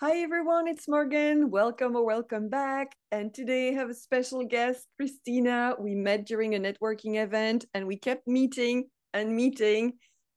Hi 0.00 0.18
everyone, 0.18 0.68
it's 0.68 0.86
Morgane. 0.86 1.48
Welcome 1.50 1.96
or 1.96 2.04
welcome 2.04 2.48
back. 2.48 2.94
And 3.10 3.34
today 3.34 3.70
I 3.70 3.72
have 3.72 3.90
a 3.90 3.94
special 3.94 4.44
guest, 4.44 4.86
Christina. 4.96 5.74
We 5.76 5.96
met 5.96 6.24
during 6.24 6.54
a 6.54 6.60
networking 6.60 7.20
event 7.20 7.64
and 7.74 7.84
we 7.84 7.96
kept 7.96 8.24
meeting 8.28 8.84
and 9.12 9.34
meeting. 9.34 9.94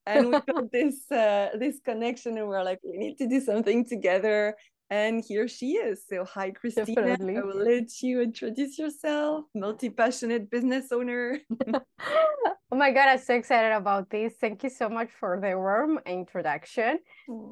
And 0.08 0.32
we 0.32 0.32
got 0.52 0.72
this 0.72 1.06
uh, 1.12 1.50
this 1.60 1.80
connection 1.86 2.40
and 2.40 2.48
we're 2.48 2.64
like, 2.64 2.80
we 2.84 2.98
need 2.98 3.20
to 3.20 3.28
do 3.28 3.40
something 3.40 3.86
together. 3.86 4.56
And 4.92 5.24
here 5.26 5.48
she 5.48 5.78
is. 5.78 6.04
So 6.06 6.26
hi 6.26 6.52
Christina. 6.52 6.86
Definitely. 6.86 7.38
I 7.38 7.42
will 7.44 7.64
let 7.64 8.02
you 8.02 8.20
introduce 8.22 8.78
yourself, 8.78 9.46
multi-passionate 9.56 10.52
business 10.52 10.92
owner. 10.92 11.40
oh 11.74 12.76
my 12.76 12.92
god, 12.92 13.08
I'm 13.08 13.20
so 13.20 13.34
excited 13.36 13.72
about 13.72 14.10
this. 14.10 14.34
Thank 14.42 14.64
you 14.64 14.70
so 14.70 14.90
much 14.90 15.08
for 15.18 15.40
the 15.42 15.56
warm 15.56 15.98
introduction. 16.06 17.00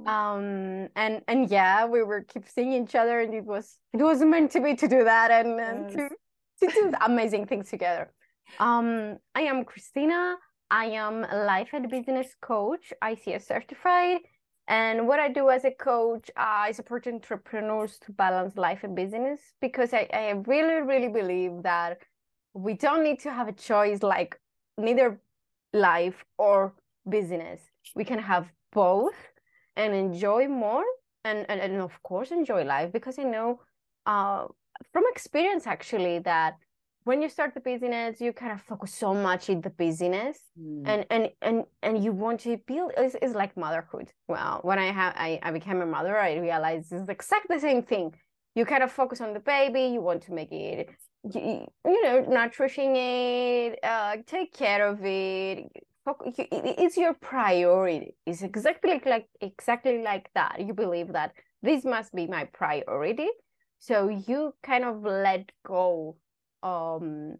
Um 0.05 0.89
and 0.98 1.21
and 1.30 1.49
yeah, 1.49 1.86
we 1.86 2.04
were 2.04 2.23
keep 2.23 2.45
seeing 2.45 2.73
each 2.73 2.94
other 2.94 3.21
and 3.21 3.34
it 3.34 3.45
was 3.45 3.77
it 3.94 4.03
was 4.03 4.20
meant 4.20 4.52
to 4.52 4.59
be 4.59 4.76
to 4.76 4.88
do 4.90 5.05
that 5.05 5.31
and, 5.31 5.62
and 5.62 5.80
Yes. 5.95 6.12
to 6.59 6.67
to 6.67 6.73
do 6.73 6.94
amazing 7.05 7.45
things 7.48 7.70
together. 7.70 8.12
Um 8.59 9.16
I 9.34 9.44
am 9.44 9.63
Christina. 9.63 10.35
I 10.70 10.88
am 10.88 11.23
a 11.23 11.45
life 11.45 11.70
and 11.71 11.90
business 11.90 12.35
coach, 12.41 12.91
ICF 13.02 13.44
certified. 13.48 14.20
And 14.70 15.08
what 15.08 15.20
I 15.20 15.30
do 15.30 15.50
as 15.50 15.66
a 15.66 15.72
coach, 15.72 16.30
uh, 16.38 16.68
I 16.68 16.72
support 16.73 17.08
entrepreneurs 17.08 17.98
to 18.05 18.12
balance 18.12 18.55
life 18.55 18.84
and 18.84 18.95
business 18.95 19.40
because 19.59 19.95
I, 19.95 20.08
I 20.14 20.30
really, 20.45 20.84
really 20.84 21.08
believe 21.08 21.64
that 21.64 21.98
we 22.54 22.76
don't 22.76 23.04
need 23.04 23.20
to 23.22 23.34
have 23.34 23.48
a 23.48 23.52
choice 23.52 24.04
like 24.04 24.40
neither 24.78 25.20
life 25.73 26.23
or 26.38 26.76
business. 27.09 27.62
We 27.95 28.05
can 28.05 28.20
have 28.20 28.52
both 28.72 29.16
and 29.76 29.95
enjoy 29.95 30.48
more 30.48 30.86
and, 31.26 31.48
and, 31.50 31.59
and 31.59 31.81
of 31.81 32.02
course 32.04 32.30
enjoy 32.30 32.64
life 32.64 32.92
because 32.92 33.17
I 33.17 33.23
know 33.23 33.62
uh, 34.06 34.45
from 34.94 35.04
experience 35.09 35.66
actually 35.66 36.20
that 36.20 36.58
when 37.09 37.21
you 37.23 37.29
start 37.38 37.52
the 37.55 37.59
business, 37.71 38.21
you 38.25 38.31
kind 38.33 38.53
of 38.55 38.61
focus 38.71 38.91
so 39.03 39.09
much 39.27 39.43
in 39.53 39.59
the 39.65 39.73
business 39.85 40.38
Mm. 40.59 40.83
and 40.91 41.02
and 41.15 41.23
and 41.47 41.57
and 41.85 41.93
you 42.03 42.11
want 42.23 42.38
to 42.47 42.52
build 42.69 42.89
it's, 43.03 43.15
it's 43.23 43.35
like 43.41 43.53
motherhood. 43.65 44.07
Well 44.33 44.55
when 44.69 44.79
i 44.88 44.89
have 44.99 45.13
I, 45.27 45.30
I 45.47 45.49
became 45.59 45.80
a 45.87 45.89
mother 45.97 46.15
i 46.30 46.31
realized 46.49 46.87
it's 46.97 47.09
exactly 47.17 47.55
the 47.57 47.65
same 47.69 47.81
thing. 47.91 48.07
You 48.57 48.63
kind 48.73 48.83
of 48.87 48.91
focus 49.02 49.19
on 49.25 49.31
the 49.37 49.43
baby 49.55 49.83
you 49.95 50.02
want 50.09 50.21
to 50.27 50.31
make 50.39 50.52
it 50.52 50.89
you, 51.33 51.41
you 51.93 51.99
know 52.05 52.17
nourishing 52.37 52.93
it 52.95 53.71
uh 53.91 54.13
take 54.35 54.49
care 54.63 54.81
of 54.91 54.97
it. 55.21 55.57
It- 56.67 56.77
it's 56.83 56.97
your 57.03 57.13
priority. 57.31 58.11
It's 58.30 58.41
exactly 58.52 58.89
like, 58.95 59.05
like 59.15 59.27
exactly 59.52 59.97
like 60.11 60.27
that. 60.39 60.53
You 60.67 60.73
believe 60.83 61.09
that 61.19 61.30
this 61.67 61.81
must 61.95 62.09
be 62.19 62.25
my 62.37 62.43
priority. 62.61 63.30
So 63.87 63.95
you 64.30 64.39
kind 64.69 64.83
of 64.89 64.93
let 65.25 65.43
go 65.75 65.87
um 66.63 67.35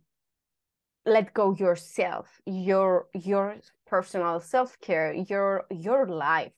let 1.06 1.34
go 1.34 1.56
yourself 1.56 2.42
your 2.46 3.08
your 3.14 3.56
personal 3.88 4.40
self-care 4.40 5.14
your 5.14 5.66
your 5.72 6.08
life. 6.08 6.52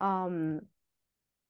Um 0.00 0.62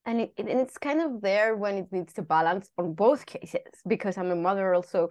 and 0.07 0.23
it, 0.23 0.33
and 0.39 0.49
it's 0.49 0.79
kind 0.79 1.01
of 1.01 1.21
there 1.21 1.57
when 1.57 1.77
it 1.77 1.93
needs 1.93 2.13
to 2.15 2.23
balance 2.23 2.71
on 2.79 2.95
both 2.95 3.27
cases 3.27 3.61
because 3.87 4.17
i'm 4.17 4.31
a 4.31 4.37
mother 4.37 4.75
also 4.75 5.11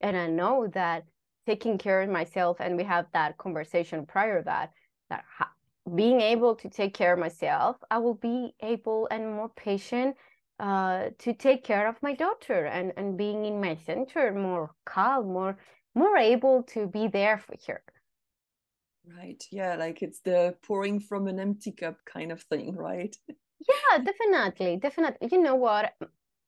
and 0.00 0.16
i 0.16 0.26
know 0.26 0.66
that 0.72 1.04
taking 1.46 1.78
care 1.78 2.02
of 2.02 2.08
myself 2.10 2.56
and 2.60 2.76
we 2.76 2.84
have 2.84 3.06
that 3.12 3.36
conversation 3.38 4.06
prior 4.06 4.42
that 4.42 4.70
that 5.08 5.24
ha- 5.38 5.52
being 5.94 6.20
able 6.20 6.54
to 6.54 6.68
take 6.68 6.94
care 6.94 7.12
of 7.12 7.18
myself 7.18 7.76
i 7.90 7.98
will 7.98 8.14
be 8.14 8.54
able 8.62 9.08
and 9.10 9.34
more 9.34 9.50
patient 9.56 10.16
uh, 10.60 11.10
to 11.18 11.34
take 11.34 11.64
care 11.64 11.88
of 11.88 12.02
my 12.02 12.14
daughter 12.14 12.66
and 12.66 12.92
and 12.98 13.18
being 13.18 13.44
in 13.46 13.60
my 13.60 13.74
center 13.76 14.32
more 14.34 14.76
calm 14.86 15.28
more 15.32 15.58
more 15.94 16.16
able 16.18 16.62
to 16.64 16.86
be 16.88 17.08
there 17.08 17.38
for 17.38 17.56
her 17.68 17.82
Right. 19.04 19.42
Yeah, 19.50 19.76
like 19.76 20.02
it's 20.02 20.20
the 20.20 20.56
pouring 20.62 21.00
from 21.00 21.26
an 21.26 21.40
empty 21.40 21.72
cup 21.72 22.04
kind 22.04 22.30
of 22.32 22.42
thing, 22.44 22.76
right? 22.76 23.14
Yeah, 23.58 23.98
definitely, 23.98 24.76
definitely. 24.78 25.28
You 25.30 25.42
know 25.42 25.54
what? 25.54 25.94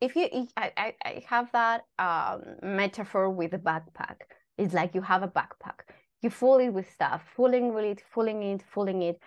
If 0.00 0.16
you, 0.16 0.48
I, 0.56 0.72
I, 0.76 0.94
I 1.04 1.24
have 1.28 1.52
that 1.52 1.84
um 1.98 2.56
metaphor 2.62 3.30
with 3.30 3.54
a 3.54 3.58
backpack. 3.58 4.22
It's 4.58 4.74
like 4.74 4.94
you 4.94 5.02
have 5.02 5.22
a 5.22 5.28
backpack. 5.28 5.80
You 6.22 6.30
fill 6.30 6.58
it 6.58 6.70
with 6.70 6.90
stuff, 6.90 7.22
filling 7.36 7.74
with 7.74 7.84
it, 7.84 8.00
filling 8.14 8.42
it, 8.42 8.62
filling 8.62 9.02
it. 9.02 9.20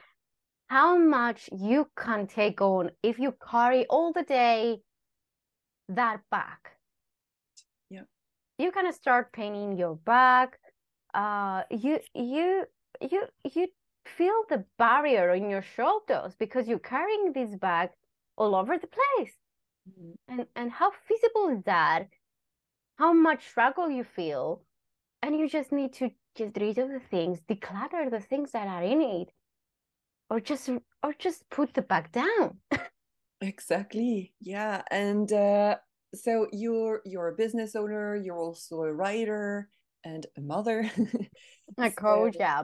How 0.67 0.97
much 0.97 1.49
you 1.51 1.89
can 1.95 2.27
take 2.27 2.61
on 2.61 2.91
if 3.03 3.19
you 3.19 3.35
carry 3.51 3.85
all 3.87 4.11
the 4.13 4.23
day 4.23 4.81
that 5.89 6.21
bag? 6.31 6.57
Yeah. 7.89 8.01
You 8.57 8.71
can 8.71 8.91
start 8.93 9.31
painting 9.31 9.77
your 9.77 9.95
bag. 9.95 10.57
Uh, 11.13 11.63
you, 11.69 11.99
you, 12.13 12.65
you, 12.99 13.23
you 13.43 13.67
feel 14.05 14.43
the 14.49 14.65
barrier 14.77 15.33
in 15.33 15.49
your 15.49 15.61
shoulders 15.61 16.35
because 16.37 16.67
you're 16.67 16.79
carrying 16.79 17.33
this 17.33 17.55
bag 17.55 17.89
all 18.37 18.55
over 18.55 18.77
the 18.77 18.87
place. 18.87 19.33
Mm. 19.87 20.15
and 20.27 20.47
and 20.55 20.71
how 20.71 20.89
feasible 21.07 21.49
is 21.49 21.63
that 21.65 22.07
how 22.95 23.13
much 23.13 23.47
struggle 23.47 23.87
you 23.87 24.03
feel 24.03 24.63
and 25.21 25.37
you 25.37 25.47
just 25.47 25.71
need 25.71 25.93
to 25.93 26.09
get 26.35 26.57
rid 26.59 26.79
of 26.79 26.89
the 26.89 26.99
things 26.99 27.39
declutter 27.41 28.09
the 28.09 28.19
things 28.19 28.51
that 28.51 28.67
are 28.67 28.81
in 28.81 28.99
it 28.99 29.31
or 30.29 30.39
just 30.39 30.69
or 30.69 31.13
just 31.19 31.49
put 31.49 31.73
the 31.73 31.81
bag 31.81 32.11
down 32.11 32.57
Exactly. 33.41 34.33
Yeah. 34.39 34.81
And 34.89 35.31
uh, 35.31 35.75
so 36.15 36.47
you're 36.53 37.01
you're 37.05 37.27
a 37.27 37.35
business 37.35 37.75
owner, 37.75 38.15
you're 38.15 38.39
also 38.39 38.81
a 38.81 38.93
writer 38.93 39.69
and 40.05 40.25
a 40.37 40.41
mother. 40.41 40.89
a 41.77 41.91
coach 41.91 42.37
yeah 42.39 42.63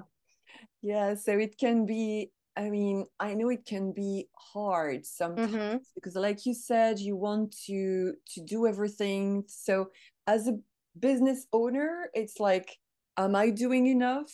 yeah, 0.82 1.16
so 1.16 1.38
it 1.38 1.58
can 1.58 1.86
be, 1.86 2.32
I 2.58 2.70
mean, 2.70 3.06
I 3.20 3.34
know 3.36 3.50
it 3.50 3.66
can 3.66 3.94
be 3.94 4.28
hard 4.36 5.06
sometimes 5.06 5.54
mm-hmm. 5.54 5.78
because 5.96 6.16
like 6.16 6.46
you 6.46 6.54
said, 6.54 7.00
you 7.00 7.16
want 7.16 7.56
to 7.68 8.14
to 8.34 8.42
do 8.44 8.68
everything. 8.68 9.44
So 9.48 9.90
as 10.28 10.48
a 10.48 10.58
business 11.00 11.46
owner, 11.54 12.10
it's 12.14 12.40
like, 12.40 12.78
am 13.18 13.36
I 13.36 13.52
doing 13.52 13.88
enough? 13.88 14.32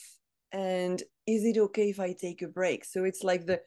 And 0.51 1.01
is 1.25 1.43
it 1.43 1.57
okay 1.57 1.89
if 1.89 1.99
I 1.99 2.13
take 2.13 2.41
a 2.41 2.47
break? 2.47 2.85
So 2.85 3.03
it's 3.03 3.23
like 3.23 3.45
the 3.45 3.61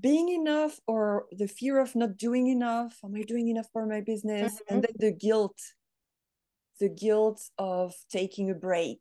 being 0.00 0.28
enough 0.30 0.80
or 0.86 1.26
the 1.32 1.46
fear 1.46 1.78
of 1.80 1.94
not 1.94 2.16
doing 2.16 2.48
enough 2.48 2.98
am 3.04 3.14
i 3.14 3.22
doing 3.22 3.48
enough 3.48 3.68
for 3.72 3.86
my 3.86 4.00
business 4.00 4.54
Mm-hmm. 4.54 4.74
and 4.74 4.82
then 4.82 4.92
the 4.98 5.12
guilt 5.12 5.58
the 6.80 6.88
guilt 6.88 7.40
of 7.58 7.94
taking 8.10 8.50
a 8.50 8.54
break 8.54 9.00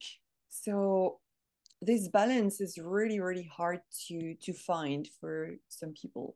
so 0.49 1.19
this 1.81 2.07
balance 2.07 2.61
is 2.61 2.77
really 2.77 3.19
really 3.19 3.49
hard 3.57 3.79
to 4.07 4.35
to 4.35 4.53
find 4.53 5.07
for 5.19 5.49
some 5.67 5.93
people 5.99 6.35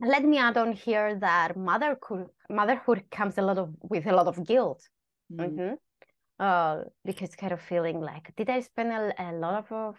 let 0.00 0.24
me 0.24 0.38
add 0.38 0.56
on 0.56 0.72
here 0.72 1.16
that 1.16 1.56
motherhood 1.56 2.28
motherhood 2.48 3.02
comes 3.10 3.36
a 3.36 3.42
lot 3.42 3.58
of 3.58 3.74
with 3.82 4.06
a 4.06 4.12
lot 4.12 4.28
of 4.28 4.46
guilt 4.46 4.82
Mm, 5.30 5.40
mm-hmm. 5.40 5.74
Uh 6.40 6.82
because 7.04 7.34
kind 7.34 7.52
of 7.52 7.60
feeling 7.60 8.00
like 8.00 8.32
did 8.36 8.48
i 8.48 8.60
spend 8.60 8.92
a, 8.92 9.12
a 9.18 9.32
lot 9.32 9.54
of, 9.54 9.72
of 9.72 9.96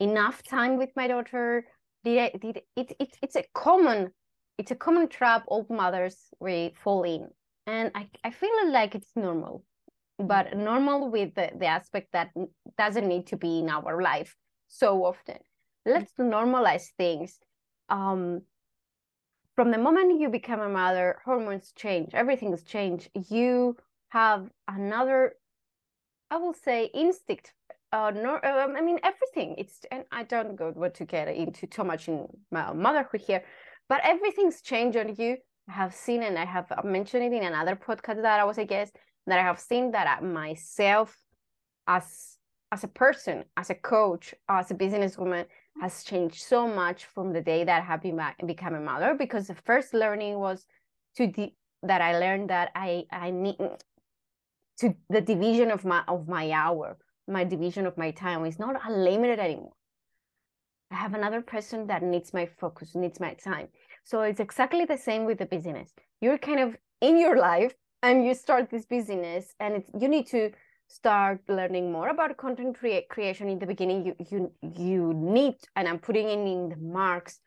enough 0.00 0.42
time 0.42 0.78
with 0.78 0.90
my 0.96 1.06
daughter? 1.06 1.64
Did 2.02 2.18
I, 2.18 2.38
did 2.38 2.62
it, 2.76 2.92
it 2.98 3.16
it's 3.22 3.36
a 3.36 3.44
common 3.54 4.12
it's 4.58 4.70
a 4.70 4.74
common 4.74 5.08
trap 5.08 5.44
all 5.46 5.66
mothers 5.70 6.16
we 6.40 6.74
fall 6.82 7.04
in. 7.04 7.28
And 7.66 7.92
i 7.94 8.08
i 8.24 8.30
feel 8.30 8.72
like 8.72 8.94
it's 8.94 9.12
normal 9.14 9.62
but 10.18 10.56
normal 10.56 11.10
with 11.10 11.34
the, 11.34 11.50
the 11.58 11.66
aspect 11.66 12.08
that 12.12 12.30
doesn't 12.76 13.06
need 13.06 13.26
to 13.28 13.36
be 13.36 13.60
in 13.60 13.70
our 13.70 14.02
life 14.02 14.36
so 14.68 15.04
often. 15.04 15.38
Let's 15.86 16.12
normalize 16.18 16.88
things. 16.98 17.38
Um 17.88 18.42
from 19.56 19.70
the 19.70 19.78
moment 19.78 20.20
you 20.20 20.30
become 20.30 20.60
a 20.60 20.68
mother 20.68 21.18
hormones 21.24 21.72
change 21.76 22.14
everything's 22.14 22.64
changed. 22.64 23.10
You 23.28 23.76
have 24.10 24.48
another 24.68 25.34
I 26.30 26.36
will 26.36 26.54
say 26.54 26.90
instinct. 26.94 27.52
Uh, 27.92 28.12
no, 28.14 28.34
um, 28.34 28.76
I 28.76 28.80
mean 28.80 29.00
everything. 29.02 29.56
It's 29.58 29.80
and 29.90 30.04
I 30.12 30.22
don't 30.22 30.54
go 30.54 30.72
want 30.74 30.94
to 30.94 31.04
get 31.04 31.28
into 31.28 31.66
too 31.66 31.82
much 31.82 32.08
in 32.08 32.28
my 32.52 32.72
motherhood 32.72 33.22
here, 33.22 33.42
but 33.88 34.00
everything's 34.04 34.62
changed 34.62 34.96
on 34.96 35.16
you. 35.16 35.38
I 35.68 35.72
have 35.72 35.94
seen 35.94 36.22
and 36.22 36.38
I 36.38 36.44
have 36.44 36.72
mentioned 36.84 37.24
it 37.24 37.36
in 37.36 37.42
another 37.42 37.74
podcast 37.76 38.22
that 38.22 38.40
I 38.40 38.44
was 38.44 38.58
a 38.58 38.64
guest 38.64 38.96
that 39.26 39.38
I 39.38 39.42
have 39.42 39.58
seen 39.58 39.90
that 39.92 40.22
myself 40.22 41.16
as 41.86 42.36
as 42.72 42.84
a 42.84 42.88
person, 42.88 43.44
as 43.56 43.70
a 43.70 43.74
coach, 43.74 44.32
as 44.48 44.70
a 44.70 44.74
businesswoman 44.74 45.46
has 45.80 46.04
changed 46.04 46.42
so 46.42 46.68
much 46.68 47.06
from 47.06 47.32
the 47.32 47.40
day 47.40 47.64
that 47.64 47.82
I 47.82 47.84
have 47.84 48.02
been, 48.02 48.20
become 48.46 48.74
a 48.74 48.80
mother 48.80 49.14
because 49.14 49.48
the 49.48 49.56
first 49.56 49.92
learning 49.92 50.38
was 50.38 50.64
to 51.16 51.26
the 51.26 51.52
that 51.82 52.02
I 52.02 52.18
learned 52.18 52.50
that 52.50 52.70
I 52.74 53.04
I 53.10 53.30
need 53.30 53.56
to 54.80 54.94
the 55.08 55.20
division 55.20 55.70
of 55.70 55.84
my 55.84 56.02
of 56.08 56.28
my 56.28 56.50
hour 56.50 56.96
my 57.30 57.44
division 57.44 57.86
of 57.86 57.96
my 57.96 58.10
time 58.10 58.44
is 58.44 58.58
not 58.58 58.80
unlimited 58.84 59.38
anymore. 59.38 59.72
I 60.90 60.96
have 60.96 61.14
another 61.14 61.40
person 61.40 61.86
that 61.86 62.02
needs 62.02 62.34
my 62.34 62.46
focus 62.46 62.94
needs 62.94 63.20
my 63.20 63.34
time. 63.34 63.68
So 64.04 64.22
it's 64.22 64.40
exactly 64.40 64.84
the 64.84 64.98
same 64.98 65.24
with 65.24 65.38
the 65.38 65.46
business. 65.46 65.92
You're 66.20 66.38
kind 66.38 66.60
of 66.60 66.76
in 67.00 67.18
your 67.18 67.36
life 67.38 67.74
and 68.02 68.26
you 68.26 68.34
start 68.34 68.70
this 68.70 68.84
business 68.86 69.54
and 69.60 69.76
it's 69.76 69.90
you 69.98 70.08
need 70.08 70.26
to 70.28 70.50
start 70.88 71.40
learning 71.48 71.92
more 71.92 72.08
about 72.08 72.36
content 72.36 72.76
crea- 72.76 73.06
creation. 73.08 73.48
In 73.48 73.60
the 73.60 73.66
beginning 73.66 74.04
you 74.06 74.14
you 74.30 74.52
you 74.84 75.12
need 75.14 75.54
and 75.76 75.86
i'm 75.86 76.00
putting 76.00 76.28
in 76.28 76.46
in 76.46 76.68
the 76.70 76.76
marks 76.76 77.38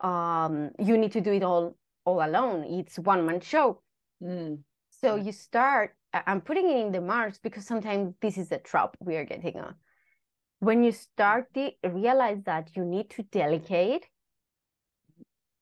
um 0.00 0.70
you 0.78 0.98
need 0.98 1.12
to 1.12 1.20
do 1.20 1.32
it 1.32 1.44
all 1.44 1.76
all 2.04 2.24
alone. 2.24 2.64
It's 2.64 2.98
one 2.98 3.24
man 3.24 3.40
show. 3.40 3.82
Mm. 4.20 4.58
so 4.90 5.14
you 5.14 5.30
start 5.30 5.94
i'm 6.12 6.40
putting 6.40 6.68
it 6.70 6.78
in 6.78 6.92
the 6.92 7.00
marks 7.00 7.38
because 7.38 7.66
sometimes 7.66 8.14
this 8.20 8.38
is 8.38 8.50
a 8.52 8.58
trap 8.58 8.96
we 9.00 9.16
are 9.16 9.24
getting 9.24 9.58
on. 9.58 9.74
When 10.60 10.82
you 10.82 10.90
start 10.90 11.54
to 11.54 11.70
realize 11.84 12.42
that 12.44 12.70
you 12.74 12.84
need 12.84 13.10
to 13.10 13.22
delegate 13.22 14.06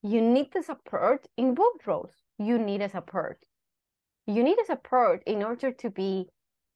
you 0.07 0.21
need 0.21 0.53
the 0.53 0.63
support 0.63 1.27
in 1.37 1.55
both 1.55 1.85
roles. 1.85 2.13
You 2.39 2.59
need 2.59 2.81
a 2.81 2.89
support. 2.89 3.45
You 4.27 4.45
need 4.45 4.59
a 4.61 4.65
support 4.65 5.23
in 5.27 5.43
order 5.43 5.73
to 5.73 5.91
be 5.91 6.29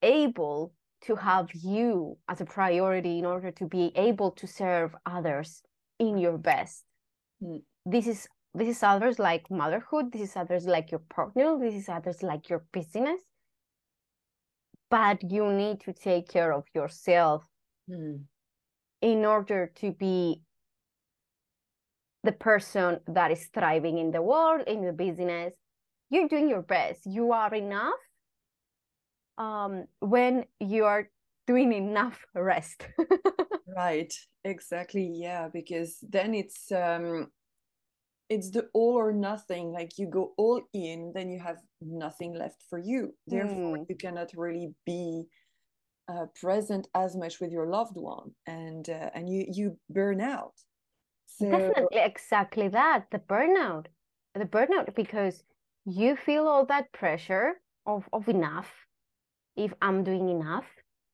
able 0.03 0.73
to 1.03 1.15
have 1.15 1.49
you 1.55 2.19
as 2.29 2.41
a 2.41 2.45
priority 2.45 3.19
in 3.19 3.25
order 3.25 3.53
to 3.53 3.67
be 3.67 3.93
able 3.95 4.33
to 4.33 4.47
serve 4.47 4.97
others 5.07 5.63
in 5.99 6.19
your 6.19 6.39
best. 6.39 6.85
Mm. 7.43 7.63
this 7.87 8.07
is 8.07 8.29
this 8.53 8.69
is 8.69 8.83
others 8.83 9.19
like 9.21 9.49
motherhood. 9.49 10.13
This 10.13 10.23
is 10.23 10.37
others 10.37 10.67
like 10.67 10.91
your 10.91 11.05
partner. 11.09 11.57
This 11.59 11.75
is 11.75 11.89
others 11.89 12.23
like 12.23 12.49
your 12.51 12.65
business 12.73 13.21
but 14.91 15.31
you 15.31 15.53
need 15.53 15.81
to 15.81 15.93
take 15.93 16.29
care 16.29 16.53
of 16.53 16.65
yourself 16.75 17.49
Mm. 17.89 18.29
in 19.03 19.25
order 19.25 19.67
to 19.77 19.93
be 19.93 20.43
the 22.23 22.33
person 22.33 23.01
that 23.07 23.31
is 23.31 23.47
thriving 23.49 23.99
in 23.99 24.11
the 24.11 24.23
world 24.23 24.63
in 24.67 24.85
the 24.85 24.93
business 24.93 25.55
you're 26.11 26.29
doing 26.29 26.49
your 26.49 26.63
best 26.63 27.07
you 27.07 27.33
are 27.33 27.55
enough 27.55 27.99
um 29.39 29.87
when 30.01 30.45
you 30.61 30.85
are 30.85 31.09
doing 31.47 31.73
enough 31.73 32.25
rest 32.35 32.89
Right, 33.67 34.13
exactly. 34.45 35.09
Yeah, 35.15 35.49
because 35.49 35.99
then 36.03 36.35
it's 36.35 36.73
um 36.73 37.31
it's 38.31 38.51
the 38.53 38.71
all 38.75 38.95
or 38.95 39.13
nothing. 39.13 39.73
Like 39.73 39.99
you 39.99 40.07
go 40.09 40.35
all 40.39 40.63
in, 40.73 41.13
then 41.15 41.31
you 41.31 41.41
have 41.41 41.59
nothing 41.83 42.35
left 42.35 42.63
for 42.71 42.79
you. 42.79 43.15
Therefore, 43.27 43.79
Mm. 43.79 43.87
you 43.89 43.97
cannot 43.97 44.31
really 44.37 44.75
be 44.87 45.27
uh, 46.09 46.27
present 46.41 46.89
as 46.95 47.17
much 47.17 47.41
with 47.41 47.53
your 47.53 47.69
loved 47.69 47.97
one, 47.97 48.35
and 48.47 48.89
uh, 48.91 49.11
and 49.15 49.29
you 49.29 49.47
you 49.59 49.79
burn 49.91 50.21
out. 50.21 50.55
So 51.27 51.51
definitely 51.51 51.99
exactly 52.01 52.69
that 52.69 53.11
the 53.11 53.19
burnout 53.19 53.87
the 54.35 54.45
burnout 54.47 54.95
because 54.95 55.45
you 55.87 56.17
feel 56.17 56.47
all 56.49 56.67
that 56.67 56.93
pressure 56.93 57.61
of 57.87 58.09
of 58.13 58.29
enough 58.29 58.87
if 59.57 59.73
i'm 59.83 60.05
doing 60.05 60.29
enough 60.29 60.67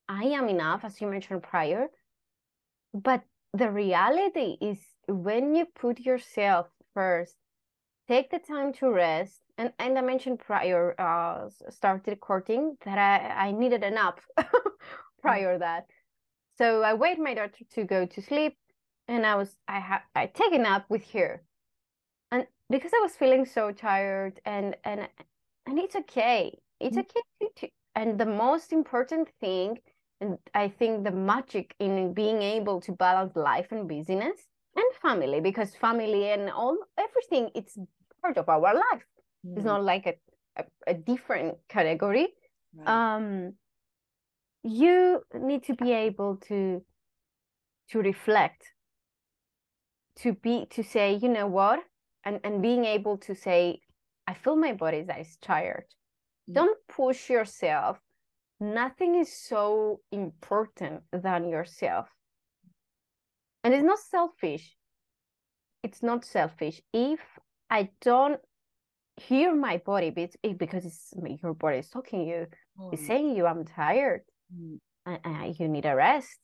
i 0.08 0.24
am 0.24 0.48
enough 0.48 0.84
as 0.84 1.00
you 1.00 1.08
mentioned 1.08 1.42
prior 1.42 1.88
but 2.94 3.24
the 3.52 3.70
reality 3.70 4.56
is 4.60 4.78
when 5.08 5.54
you 5.54 5.66
put 5.66 6.00
yourself 6.00 6.69
first 6.96 7.37
take 8.08 8.31
the 8.31 8.38
time 8.40 8.72
to 8.72 8.90
rest 8.90 9.43
and 9.58 9.72
and 9.78 9.98
i 9.98 10.02
mentioned 10.02 10.38
prior 10.40 10.94
uh 11.00 11.48
started 11.70 12.10
recording 12.10 12.76
that 12.84 12.98
i 12.98 13.48
i 13.48 13.52
needed 13.52 13.82
a 13.84 13.90
nap 13.90 14.20
prior 15.22 15.58
that. 15.58 15.87
So 16.58 16.82
i 16.82 16.94
wait 16.94 17.19
my 17.19 17.34
daughter 17.34 17.64
to 17.75 17.84
go 17.84 18.06
to 18.06 18.22
sleep 18.22 18.56
and 19.08 19.26
i 19.26 19.34
was 19.37 19.56
i 19.69 19.81
had 19.81 20.02
i 20.14 20.26
take 20.26 20.52
a 20.54 20.58
nap 20.58 20.87
with 20.90 21.10
her. 21.12 21.44
And 22.32 22.46
because 22.70 22.93
i 22.94 23.00
was 23.02 23.16
feeling 23.16 23.44
so 23.46 23.72
tired 23.72 24.40
and 24.44 24.76
and 24.84 25.08
and 25.66 25.78
it's 25.78 25.96
okay. 25.96 26.58
It's 26.81 26.96
Mm. 26.96 27.04
okay 27.04 27.22
to, 27.40 27.48
to 27.56 27.69
and 27.94 28.19
the 28.20 28.26
most 28.26 28.72
important 28.72 29.28
thing 29.40 29.78
and 30.20 30.38
i 30.54 30.69
think 30.69 31.04
the 31.04 31.10
magic 31.12 31.75
in 31.78 32.14
being 32.14 32.43
able 32.43 32.81
to 32.82 32.93
balance 32.93 33.37
life 33.37 33.72
and 33.72 33.88
business 33.88 34.48
and 34.76 34.94
family 35.02 35.40
because 35.40 35.75
family 35.75 36.31
and 36.31 36.50
all 36.50 36.76
everything 36.99 37.50
it's 37.55 37.78
part 38.23 38.37
of 38.37 38.49
our 38.49 38.75
life. 38.75 39.05
It's 39.44 39.62
mm, 39.62 39.64
not 39.64 39.84
like 39.84 40.06
a, 40.06 40.14
a, 40.61 40.64
a 40.88 40.94
different 40.94 41.56
category. 41.69 42.28
Right. 42.75 42.88
um 42.88 43.55
you 44.62 45.23
need 45.34 45.62
to 45.64 45.75
be 45.75 45.93
able 45.93 46.37
to 46.49 46.82
to 47.90 47.99
reflect 48.00 48.62
to 50.17 50.32
be 50.32 50.67
to 50.70 50.82
say 50.82 51.14
you 51.14 51.29
know 51.29 51.46
what? 51.46 51.81
And 52.25 52.40
and 52.44 52.61
being 52.62 52.84
able 52.84 53.19
to 53.19 53.34
say 53.34 53.81
i 54.26 54.34
feel 54.34 54.56
my 54.56 54.72
body 54.72 55.02
that 55.02 55.20
is 55.20 55.37
tired. 55.40 55.87
Mm. 56.50 56.55
don't 56.55 56.79
push 56.88 57.31
yourself. 57.31 57.99
Nothing 58.58 59.17
is 59.17 59.31
so 59.49 60.00
important 60.11 61.02
than 61.12 61.49
yourself 61.49 62.08
and 63.66 63.74
it's 63.74 63.84
not 63.84 63.98
selfish. 63.98 64.76
It's 65.82 66.02
not 66.02 66.24
selfish. 66.24 66.80
If 66.92 67.20
i 67.68 67.90
don't 68.00 68.40
hear 69.16 69.52
my 69.52 69.78
body 69.78 70.12
it- 70.16 70.56
because 70.56 70.84
it's 70.84 71.12
your 71.42 71.52
body 71.52 71.78
is 71.78 71.90
talking 71.90 72.28
you 72.28 72.46
it's 72.92 73.02
Oh, 73.02 73.06
saying 73.06 73.34
you 73.36 73.46
i'm 73.46 73.64
tired. 73.64 74.22
Mm, 74.54 75.58
you 75.58 75.66
need 75.68 75.84
a 75.86 75.96
rest. 75.96 76.38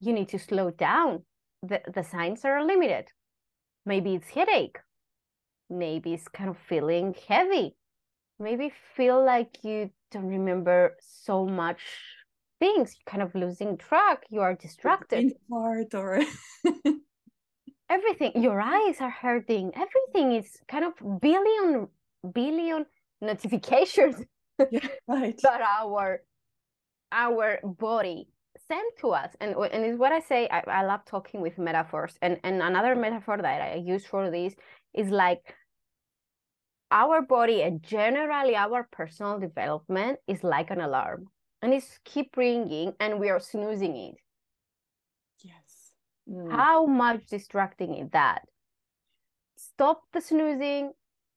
You 0.00 0.12
need 0.12 0.28
to 0.30 0.38
slow 0.38 0.70
down. 0.70 1.24
The, 1.62 1.82
the 1.94 2.02
signs 2.02 2.44
are 2.44 2.64
limited 2.64 3.06
maybe 3.84 4.16
it's 4.16 4.30
headache. 4.30 4.78
Maybe 5.70 6.14
it's 6.14 6.26
kind 6.28 6.50
of 6.50 6.58
feeling 6.58 7.14
heavy. 7.28 7.76
Maybe 8.38 8.72
feel 8.96 9.24
like 9.24 9.62
you 9.62 9.90
don't 10.10 10.26
remember 10.26 10.96
so 11.00 11.46
much 11.46 11.82
things 12.58 12.96
you're 12.96 13.10
kind 13.10 13.22
of 13.22 13.34
losing 13.34 13.76
track 13.76 14.24
you 14.30 14.40
are 14.40 14.54
distracted. 14.54 15.32
part 15.50 15.94
or 15.94 16.22
everything 17.90 18.32
your 18.42 18.60
eyes 18.60 18.96
are 19.00 19.10
hurting 19.10 19.70
everything 19.74 20.32
is 20.32 20.58
kind 20.68 20.84
of 20.84 21.20
billion 21.20 21.86
billion 22.32 22.86
notifications 23.20 24.16
yeah, 24.70 24.86
right. 25.06 25.38
that 25.42 25.60
our 25.60 26.22
our 27.12 27.60
body. 27.62 28.28
Sent 28.68 28.98
to 29.00 29.10
us 29.10 29.30
and 29.40 29.54
and 29.54 29.84
it's 29.84 29.98
what 29.98 30.10
i 30.10 30.18
say 30.18 30.48
I, 30.50 30.62
I 30.66 30.82
love 30.84 31.04
talking 31.04 31.40
with 31.40 31.56
metaphors 31.56 32.16
and 32.20 32.40
and 32.42 32.60
another 32.60 32.96
metaphor 32.96 33.36
that 33.36 33.62
i 33.62 33.74
use 33.74 34.04
for 34.04 34.28
this 34.30 34.54
is 34.92 35.08
like 35.10 35.54
our 36.90 37.22
body 37.22 37.62
and 37.62 37.82
generally 37.82 38.56
our 38.56 38.88
personal 38.90 39.38
development 39.38 40.18
is 40.26 40.42
like 40.42 40.70
an 40.70 40.80
alarm 40.80 41.28
and 41.62 41.72
it's 41.72 41.98
keep 42.04 42.36
ringing 42.36 42.92
and 43.00 43.20
we 43.20 43.30
are 43.30 43.40
snoozing 43.40 43.96
it. 43.96 44.14
Yes. 45.42 45.94
Mm, 46.28 46.50
how 46.50 46.86
much 46.86 47.26
distracting 47.26 47.96
is 47.96 48.10
that? 48.10 48.42
Stop 49.56 50.02
the 50.12 50.20
snoozing 50.20 50.92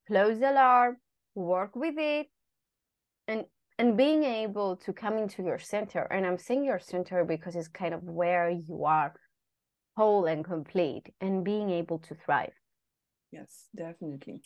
close 0.06 0.40
the 0.40 0.50
alarm 0.50 0.96
work 1.34 1.76
with 1.76 1.94
it 1.96 2.26
and 3.28 3.44
and 3.78 3.96
being 3.96 4.24
able 4.24 4.76
to 4.76 4.92
come 4.92 5.16
into 5.16 5.42
your 5.42 5.58
center. 5.58 6.02
And 6.10 6.26
i'm 6.26 6.38
saying 6.38 6.64
your 6.64 6.80
center 6.80 7.24
because 7.24 7.56
it's 7.56 7.68
kind 7.68 7.94
of 7.94 8.02
where 8.02 8.50
you 8.50 8.84
are 8.84 9.14
whole 9.96 10.26
and 10.26 10.44
complete 10.44 11.12
and 11.20 11.44
being 11.44 11.70
able 11.70 11.98
to 11.98 12.14
thrive. 12.14 12.52
Yes, 13.32 13.68
definitely. 13.76 14.42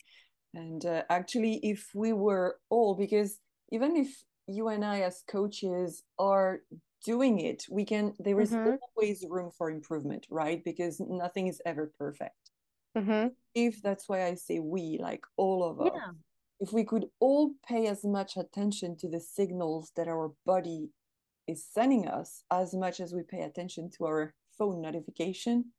And 0.52 0.84
uh, 0.84 1.02
actually, 1.08 1.60
if 1.62 1.88
we 1.94 2.12
were 2.12 2.58
all, 2.70 2.94
because 2.94 3.38
even 3.72 3.96
if 3.96 4.08
you 4.46 4.68
and 4.68 4.84
I 4.84 5.00
as 5.00 5.22
coaches 5.26 6.02
are 6.18 6.62
doing 7.04 7.40
it, 7.40 7.66
we 7.70 7.84
can, 7.84 8.14
there 8.18 8.40
is 8.40 8.50
Mhm. 8.52 8.78
always 8.96 9.24
room 9.28 9.50
for 9.50 9.70
improvement, 9.70 10.26
right? 10.30 10.62
Because 10.64 11.00
nothing 11.00 11.46
is 11.48 11.60
ever 11.66 11.86
perfect. 11.98 12.50
mm-hmm. 12.96 13.28
If 13.54 13.82
that's 13.82 14.08
why 14.08 14.24
I 14.24 14.34
say 14.34 14.58
we, 14.60 14.98
like 14.98 15.24
all 15.36 15.62
of 15.64 15.80
us, 15.80 15.90
yeah 15.94 16.12
if 16.60 16.72
we 16.72 16.84
could 16.84 17.10
all 17.18 17.52
pay 17.66 17.88
as 17.88 18.04
much 18.04 18.36
attention 18.36 18.96
to 18.96 19.08
the 19.08 19.20
signals 19.20 19.90
that 19.96 20.06
our 20.06 20.32
body 20.46 20.88
is 21.48 21.66
sending 21.66 22.06
us 22.06 22.44
as 22.50 22.72
much 22.72 23.00
as 23.00 23.12
we 23.12 23.22
pay 23.24 23.42
attention 23.42 23.90
to 23.90 24.04
our 24.06 24.32
phone 24.56 24.80
notification, 24.80 25.72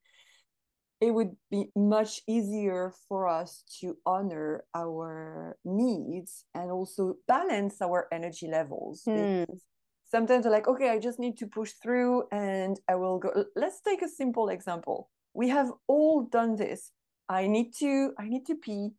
it 1.05 1.13
would 1.13 1.35
be 1.51 1.69
much 1.75 2.21
easier 2.27 2.91
for 3.07 3.27
us 3.27 3.63
to 3.79 3.95
honor 4.07 4.65
our 4.73 5.55
needs 5.63 6.45
and 6.55 6.71
also 6.71 7.17
balance 7.27 7.79
our 7.79 8.07
energy 8.11 8.47
levels. 8.47 9.03
Hmm. 9.05 9.43
Because 9.45 9.61
sometimes 10.09 10.45
we're 10.45 10.51
like, 10.51 10.67
okay, 10.67 10.89
I 10.89 10.97
just 10.97 11.19
need 11.19 11.37
to 11.37 11.45
push 11.45 11.73
through 11.73 12.23
and 12.31 12.79
I 12.89 12.95
will 12.95 13.19
go. 13.19 13.45
Let's 13.55 13.81
take 13.81 14.01
a 14.01 14.09
simple 14.09 14.49
example. 14.49 15.11
We 15.35 15.49
have 15.49 15.71
all 15.85 16.23
done 16.23 16.55
this. 16.55 16.91
I 17.29 17.45
need 17.45 17.75
to, 17.75 18.13
I 18.17 18.27
need 18.27 18.47
to 18.47 18.55
pee, 18.55 18.89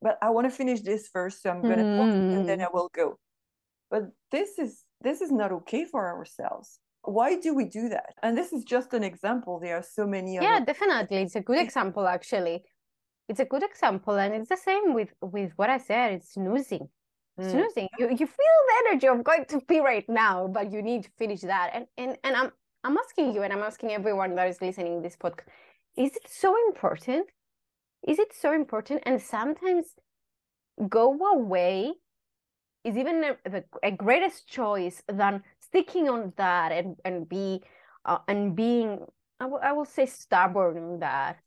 but 0.00 0.16
I 0.22 0.30
want 0.30 0.44
to 0.48 0.56
finish 0.56 0.82
this 0.82 1.08
first, 1.08 1.42
so 1.42 1.50
I'm 1.50 1.62
gonna 1.62 1.86
pause 1.98 2.14
and 2.14 2.46
then 2.48 2.60
Mhm. 2.60 2.66
I 2.66 2.68
will 2.72 2.88
go. 2.94 3.18
But 3.90 4.02
this 4.30 4.58
is 4.58 4.84
this 5.00 5.20
is 5.20 5.32
not 5.32 5.50
okay 5.50 5.84
for 5.84 6.06
ourselves. 6.06 6.78
Why 7.08 7.36
do 7.36 7.54
we 7.54 7.64
do 7.64 7.88
that? 7.88 8.14
And 8.22 8.36
this 8.36 8.52
is 8.52 8.64
just 8.64 8.92
an 8.94 9.04
example. 9.04 9.58
There 9.60 9.76
are 9.76 9.82
so 9.82 10.06
many 10.06 10.34
yeah 10.34 10.56
other 10.56 10.66
definitely. 10.66 11.18
It's 11.18 11.36
a 11.36 11.40
good 11.40 11.58
example 11.58 12.06
actually. 12.06 12.64
It's 13.28 13.40
a 13.40 13.44
good 13.44 13.62
example 13.62 14.14
and 14.14 14.34
it's 14.34 14.48
the 14.48 14.56
same 14.56 14.94
with 14.94 15.12
with 15.20 15.52
what 15.56 15.70
i 15.70 15.78
said. 15.78 16.12
It's 16.12 16.32
snoozing. 16.34 16.88
Mm. 17.40 17.50
snoozing. 17.50 17.88
You, 17.98 18.06
you 18.10 18.26
feel 18.26 18.58
the 18.70 18.76
energy 18.82 19.06
of 19.06 19.22
going 19.22 19.44
to 19.46 19.60
pee 19.60 19.80
right 19.80 20.08
now 20.08 20.48
but 20.48 20.72
you 20.72 20.82
need 20.82 21.04
to 21.04 21.10
finish 21.18 21.40
that. 21.42 21.70
And 21.74 21.86
and, 21.96 22.18
and 22.24 22.36
i'm 22.36 22.50
i'm 22.84 22.96
asking 22.96 23.34
you 23.34 23.42
and 23.42 23.52
i'm 23.52 23.62
asking 23.62 23.92
everyone 23.92 24.34
that 24.36 24.48
is 24.48 24.60
listening 24.60 25.02
this 25.02 25.16
podcast 25.16 25.48
is 25.98 26.14
it 26.14 26.28
so 26.28 26.54
important? 26.68 27.26
Is 28.06 28.20
it 28.20 28.32
so 28.32 28.52
important? 28.54 29.02
And 29.04 29.20
sometimes 29.20 29.94
go 30.88 31.18
away 31.34 31.94
is 32.84 32.96
even 32.96 33.24
a, 33.24 33.50
the, 33.50 33.64
a 33.82 33.90
greatest 33.90 34.46
choice 34.46 35.02
than 35.08 35.42
sticking 35.68 36.08
on 36.08 36.32
that 36.36 36.72
and 36.72 36.96
and 37.04 37.28
be 37.28 37.62
uh, 38.04 38.18
and 38.26 38.56
being 38.56 38.98
I, 39.40 39.44
w- 39.44 39.62
I 39.62 39.72
will 39.72 39.84
say 39.84 40.06
stubborn 40.06 40.76
in 40.76 40.98
that. 41.00 41.38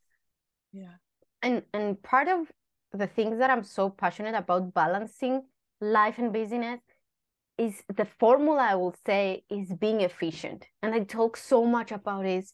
Yeah. 0.72 0.94
And 1.42 1.62
and 1.74 2.02
part 2.02 2.28
of 2.28 2.50
the 2.92 3.06
things 3.06 3.38
that 3.38 3.50
i'm 3.50 3.64
so 3.64 3.88
passionate 3.88 4.34
about 4.34 4.74
balancing 4.74 5.42
life 5.80 6.18
and 6.18 6.32
business 6.32 6.80
is 7.58 7.82
the 7.96 8.04
formula 8.04 8.62
i 8.70 8.74
will 8.74 8.94
say 9.06 9.42
is 9.50 9.72
being 9.74 10.00
efficient. 10.00 10.66
And 10.82 10.94
i 10.94 11.00
talk 11.00 11.36
so 11.36 11.64
much 11.64 11.90
about 11.92 12.26
it 12.26 12.44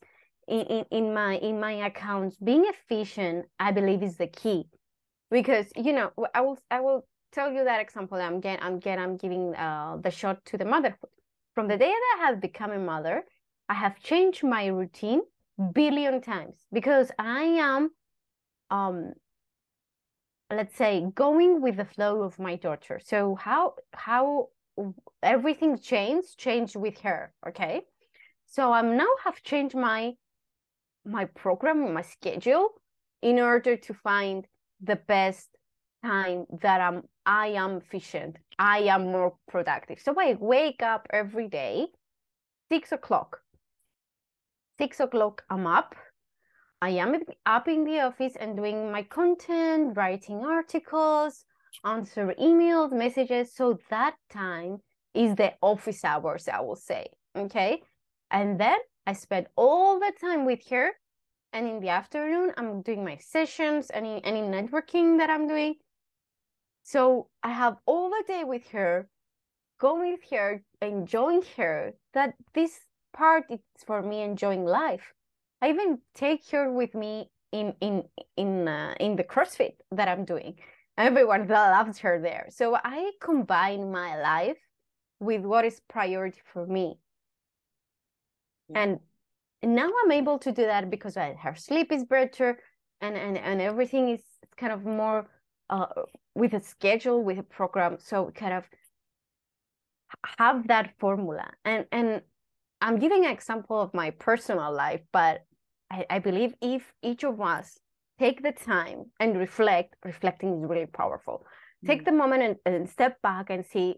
in, 0.47 0.61
in, 0.61 0.85
in 0.91 1.15
my 1.15 1.37
in 1.37 1.61
my 1.61 1.73
accounts. 1.73 2.37
Being 2.37 2.65
efficient 2.67 3.47
i 3.61 3.71
believe 3.73 4.03
is 4.03 4.17
the 4.17 4.29
key. 4.29 4.69
Because 5.31 5.67
you 5.77 5.93
know 5.93 6.11
i 6.35 6.41
will 6.41 6.59
i 6.71 6.81
will 6.81 7.07
tell 7.33 7.53
you 7.53 7.65
that 7.65 7.81
example. 7.81 8.19
I'm 8.19 8.41
getting 8.41 8.65
i'm 8.65 8.79
getting 8.79 9.05
i'm 9.05 9.17
giving 9.17 9.55
uh, 9.55 9.99
the 10.01 10.11
shot 10.11 10.45
to 10.47 10.57
the 10.57 10.65
motherhood 10.65 11.11
from 11.59 11.67
the 11.67 11.77
day 11.77 11.91
that 11.91 12.17
i 12.21 12.27
have 12.27 12.41
become 12.41 12.71
a 12.71 12.79
mother 12.79 13.25
i 13.69 13.75
have 13.75 13.99
changed 13.99 14.45
my 14.45 14.67
routine 14.67 15.23
billion 15.75 16.21
times 16.21 16.55
because 16.73 17.11
i 17.19 17.43
am 17.43 17.91
um 18.71 19.13
let's 20.53 20.77
say 20.77 21.05
going 21.17 21.61
with 21.61 21.77
the 21.77 21.85
flow 21.85 22.23
of 22.23 22.39
my 22.39 22.55
daughter. 22.55 23.01
So 23.05 23.35
how 23.35 23.75
how 23.93 24.51
everything 25.21 25.79
changed 25.79 26.39
changed 26.39 26.77
with 26.77 27.01
her 27.01 27.33
okay? 27.49 27.83
So 28.47 28.73
i'm 28.73 28.97
now 28.97 29.13
have 29.25 29.43
changed 29.43 29.75
my 29.75 30.13
my 31.05 31.25
program 31.25 31.93
my 31.93 32.03
schedule 32.03 32.69
in 33.21 33.41
order 33.41 33.77
to 33.77 33.95
find 33.95 34.47
the 34.81 34.97
best 34.97 35.49
time 36.03 36.47
that 36.63 36.81
i'm 36.81 37.03
i 37.27 37.49
am 37.49 37.79
efficient 37.79 38.37
i 38.59 38.79
am 38.79 39.11
more 39.11 39.35
productive 39.49 39.99
so 40.01 40.15
i 40.19 40.37
wake 40.41 40.83
up 40.83 41.07
every 41.11 41.49
day 41.49 41.87
six 42.71 42.93
o'clock 42.93 43.41
six 44.79 45.01
o'clock 45.01 45.43
i'm 45.51 45.67
up 45.67 45.95
I 46.81 46.91
am 46.91 47.17
up 47.45 47.67
in 47.67 47.85
the 47.85 48.01
office 48.01 48.35
and 48.39 48.57
doing 48.57 48.93
my 48.93 49.03
content, 49.03 49.97
writing 49.97 50.45
articles, 50.45 51.45
answer 51.85 52.35
emails, 52.41 52.93
messages. 52.93 53.53
So 53.53 53.79
that 53.91 54.15
time 54.31 54.79
is 55.13 55.35
the 55.35 55.55
office 55.61 56.05
hours, 56.05 56.47
I 56.49 56.61
will 56.61 56.77
say. 56.77 57.09
Okay. 57.37 57.83
And 58.31 58.61
then 58.61 58.79
I 59.07 59.15
spend 59.15 59.49
all 59.57 59.99
the 59.99 60.13
time 60.21 60.45
with 60.45 60.69
her. 60.69 60.93
And 61.53 61.67
in 61.67 61.81
the 61.81 61.89
afternoon, 61.89 62.53
I'm 62.57 62.83
doing 62.83 63.05
my 63.05 63.17
sessions, 63.17 63.91
any 63.93 64.23
any 64.23 64.43
networking 64.43 65.19
that 65.19 65.31
I'm 65.31 65.49
doing. 65.49 65.77
So 66.93 67.29
I 67.43 67.51
have 67.53 67.77
all 67.87 68.09
the 68.11 68.25
day 68.27 68.45
with 68.45 68.67
her, 68.69 69.09
going 69.79 70.13
with 70.13 70.31
her, 70.31 70.63
enjoying 70.81 71.43
her. 71.57 71.93
That 72.15 72.35
this 72.55 72.81
part 73.13 73.45
is 73.51 73.61
for 73.87 74.01
me 74.03 74.23
enjoying 74.23 74.65
life 74.65 75.13
I 75.61 75.71
even 75.71 75.99
take 76.15 76.49
her 76.51 76.71
with 76.71 76.95
me 76.95 77.31
in 77.53 77.75
in 77.81 78.05
in 78.37 78.69
uh, 78.69 78.95
in 79.01 79.17
the 79.17 79.25
CrossFit 79.25 79.75
that 79.93 80.09
I'm 80.09 80.25
doing. 80.25 80.55
Everyone 80.97 81.47
that 81.47 81.71
loves 81.71 81.99
her 82.01 82.21
there. 82.21 82.47
So 82.51 82.77
I 82.77 83.13
combine 83.21 83.91
my 83.93 84.21
life 84.21 84.59
with 85.21 85.43
what 85.43 85.65
is 85.65 85.81
priority 85.89 86.41
for 86.53 86.67
me. 86.67 86.99
Yeah. 88.69 88.81
And 88.83 89.01
now 89.63 89.91
I'm 90.05 90.13
able 90.13 90.39
to 90.41 90.53
do 90.53 90.65
that 90.67 90.91
because 90.91 91.15
her 91.17 91.55
sleep 91.57 91.93
is 91.93 92.05
better 92.05 92.59
and, 93.01 93.17
and, 93.17 93.39
and 93.39 93.61
everything 93.61 94.09
is 94.09 94.23
kind 94.57 94.73
of 94.73 94.85
more 94.85 95.29
uh, 95.71 95.87
with 96.39 96.55
a 96.55 96.61
schedule, 96.61 97.23
with 97.23 97.39
a 97.39 97.43
program. 97.43 97.97
So 97.99 98.31
kind 98.35 98.55
of 98.55 98.65
have 100.39 100.69
that 100.69 100.95
formula. 100.99 101.51
And 101.65 101.85
and 101.93 102.23
I'm 102.81 102.99
giving 102.99 103.25
an 103.25 103.33
example 103.33 103.81
of 103.81 103.93
my 103.93 104.11
personal 104.11 104.73
life, 104.73 105.03
but 105.13 105.45
I, 105.91 106.07
I 106.09 106.19
believe 106.21 106.55
if 106.61 106.83
each 107.03 107.25
of 107.25 107.41
us 107.41 107.79
take 108.19 108.43
the 108.43 108.53
time 108.53 109.07
and 109.19 109.37
reflect, 109.37 109.97
reflecting 110.05 110.51
is 110.59 110.69
really 110.69 110.87
powerful. 110.87 111.45
Take 111.85 112.03
mm. 112.03 112.07
the 112.07 112.13
moment 112.13 112.43
and, 112.43 112.57
and 112.67 112.89
step 112.89 113.21
back 113.23 113.51
and 113.51 113.65
see 113.67 113.97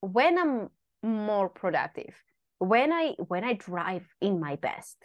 when 0.00 0.38
I'm 0.38 0.68
more 1.02 1.48
productive, 1.48 2.14
when 2.58 2.92
I 2.92 3.14
when 3.28 3.42
I 3.42 3.54
drive 3.54 4.06
in 4.20 4.38
my 4.38 4.56
best. 4.56 4.96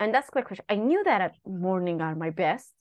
And 0.00 0.12
that's 0.12 0.28
the 0.32 0.42
question. 0.42 0.64
I 0.68 0.74
knew 0.74 1.04
that 1.04 1.20
at 1.20 1.34
morning 1.46 2.00
are 2.00 2.16
my 2.16 2.30
best. 2.30 2.73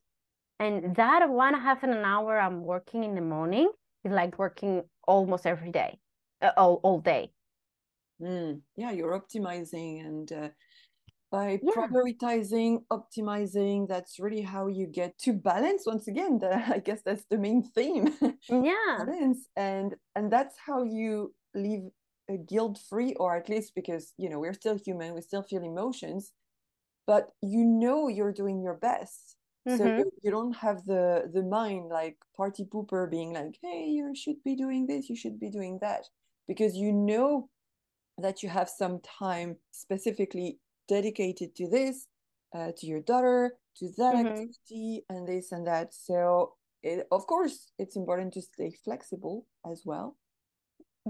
And 0.64 0.96
that 0.96 1.30
one 1.30 1.54
half 1.54 1.84
an 1.84 1.92
hour 1.92 2.40
I'm 2.40 2.64
working 2.64 3.04
in 3.04 3.16
the 3.16 3.22
morning 3.22 3.70
is 4.06 4.14
like 4.14 4.40
working 4.40 4.84
almost 5.06 5.46
every 5.46 5.72
day, 5.72 6.00
uh, 6.42 6.52
all, 6.56 6.80
all 6.84 7.02
day. 7.02 7.34
Mm. 8.22 8.62
Yeah, 8.78 8.92
you're 8.92 9.20
optimizing 9.20 10.06
and 10.06 10.32
uh, 10.32 10.50
by 11.32 11.60
yeah. 11.62 11.74
prioritizing 11.76 12.84
optimizing 12.92 13.88
that's 13.90 14.20
really 14.20 14.44
how 14.44 14.68
you 14.68 14.86
get 14.86 15.18
to 15.18 15.34
balance 15.34 15.84
once 15.86 16.08
again 16.08 16.38
the, 16.38 16.54
i 16.76 16.78
guess 16.78 17.02
that's 17.04 17.26
the 17.32 17.40
main 17.40 17.64
theme 17.64 18.14
yeah 18.50 18.98
balance 19.00 19.48
and 19.58 19.96
and 20.16 20.32
that's 20.32 20.56
how 20.64 20.84
you 20.84 21.34
live 21.56 21.86
a 22.30 22.38
guilt 22.38 22.80
free 22.88 23.16
or 23.16 23.36
at 23.36 23.50
least 23.50 23.74
because 23.74 24.14
you 24.18 24.30
know 24.30 24.40
we're 24.40 24.54
still 24.54 24.78
human 24.78 25.16
we 25.16 25.22
still 25.22 25.42
feel 25.42 25.64
emotions 25.64 26.32
but 27.08 27.32
you 27.42 27.66
know 27.66 28.08
you're 28.08 28.32
doing 28.32 28.62
your 28.62 28.76
best 28.76 29.36
mm-hmm. 29.68 29.78
so 29.78 29.86
you, 29.86 30.12
you 30.24 30.32
don't 30.32 30.56
have 30.56 30.84
the 30.86 31.30
the 31.34 31.44
mind 31.44 31.90
like 31.90 32.18
party 32.36 32.66
pooper 32.66 33.10
being 33.10 33.34
like 33.34 33.56
hey 33.62 33.86
you 33.88 34.14
should 34.16 34.42
be 34.44 34.56
doing 34.56 34.86
this 34.88 35.10
you 35.10 35.16
should 35.16 35.40
be 35.40 35.50
doing 35.50 35.78
that 35.82 36.06
because 36.48 36.76
you 36.76 36.92
know 36.92 37.50
that 38.18 38.44
you 38.44 38.50
have 38.50 38.70
some 38.70 39.00
time 39.00 39.58
specifically 39.72 40.60
dedicated 40.88 41.56
to 41.56 41.68
this, 41.68 42.08
uh, 42.56 42.72
to 42.78 42.86
your 42.86 43.02
daughter, 43.02 43.54
to 43.78 43.90
that 43.98 44.16
mm-hmm. 44.16 44.28
activity, 44.28 45.04
and 45.10 45.28
this 45.28 45.52
and 45.52 45.68
that. 45.68 45.94
So, 45.94 46.54
it, 46.82 47.08
of 47.12 47.26
course, 47.28 47.72
it's 47.80 47.96
important 47.96 48.34
to 48.34 48.42
stay 48.42 48.72
flexible 48.84 49.46
as 49.70 49.84
well. 49.86 50.18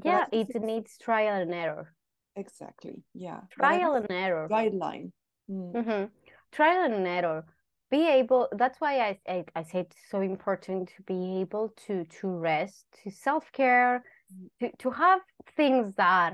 Yeah, 0.03 0.25
it 0.31 0.49
needs 0.61 0.97
trial 0.97 1.41
and 1.41 1.53
error. 1.53 1.93
Exactly. 2.35 3.03
Yeah. 3.13 3.41
Trial 3.51 3.93
and 3.95 4.09
error. 4.09 4.47
Guideline. 4.49 5.11
Mm. 5.49 5.73
Mm-hmm. 5.73 6.05
Trial 6.51 6.91
and 6.91 7.07
error. 7.07 7.45
Be 7.93 8.03
able. 8.19 8.49
That's 8.61 8.79
why 8.81 8.93
I, 9.07 9.11
I 9.35 9.37
I 9.59 9.63
said 9.69 9.85
it's 9.91 10.09
so 10.09 10.21
important 10.21 10.81
to 10.95 10.99
be 11.03 11.41
able 11.41 11.65
to 11.85 12.05
to 12.17 12.27
rest, 12.27 12.79
to 13.03 13.11
self 13.11 13.51
care, 13.59 14.03
mm. 14.33 14.47
to 14.59 14.65
to 14.83 14.89
have 15.03 15.19
things 15.55 15.93
that 16.03 16.31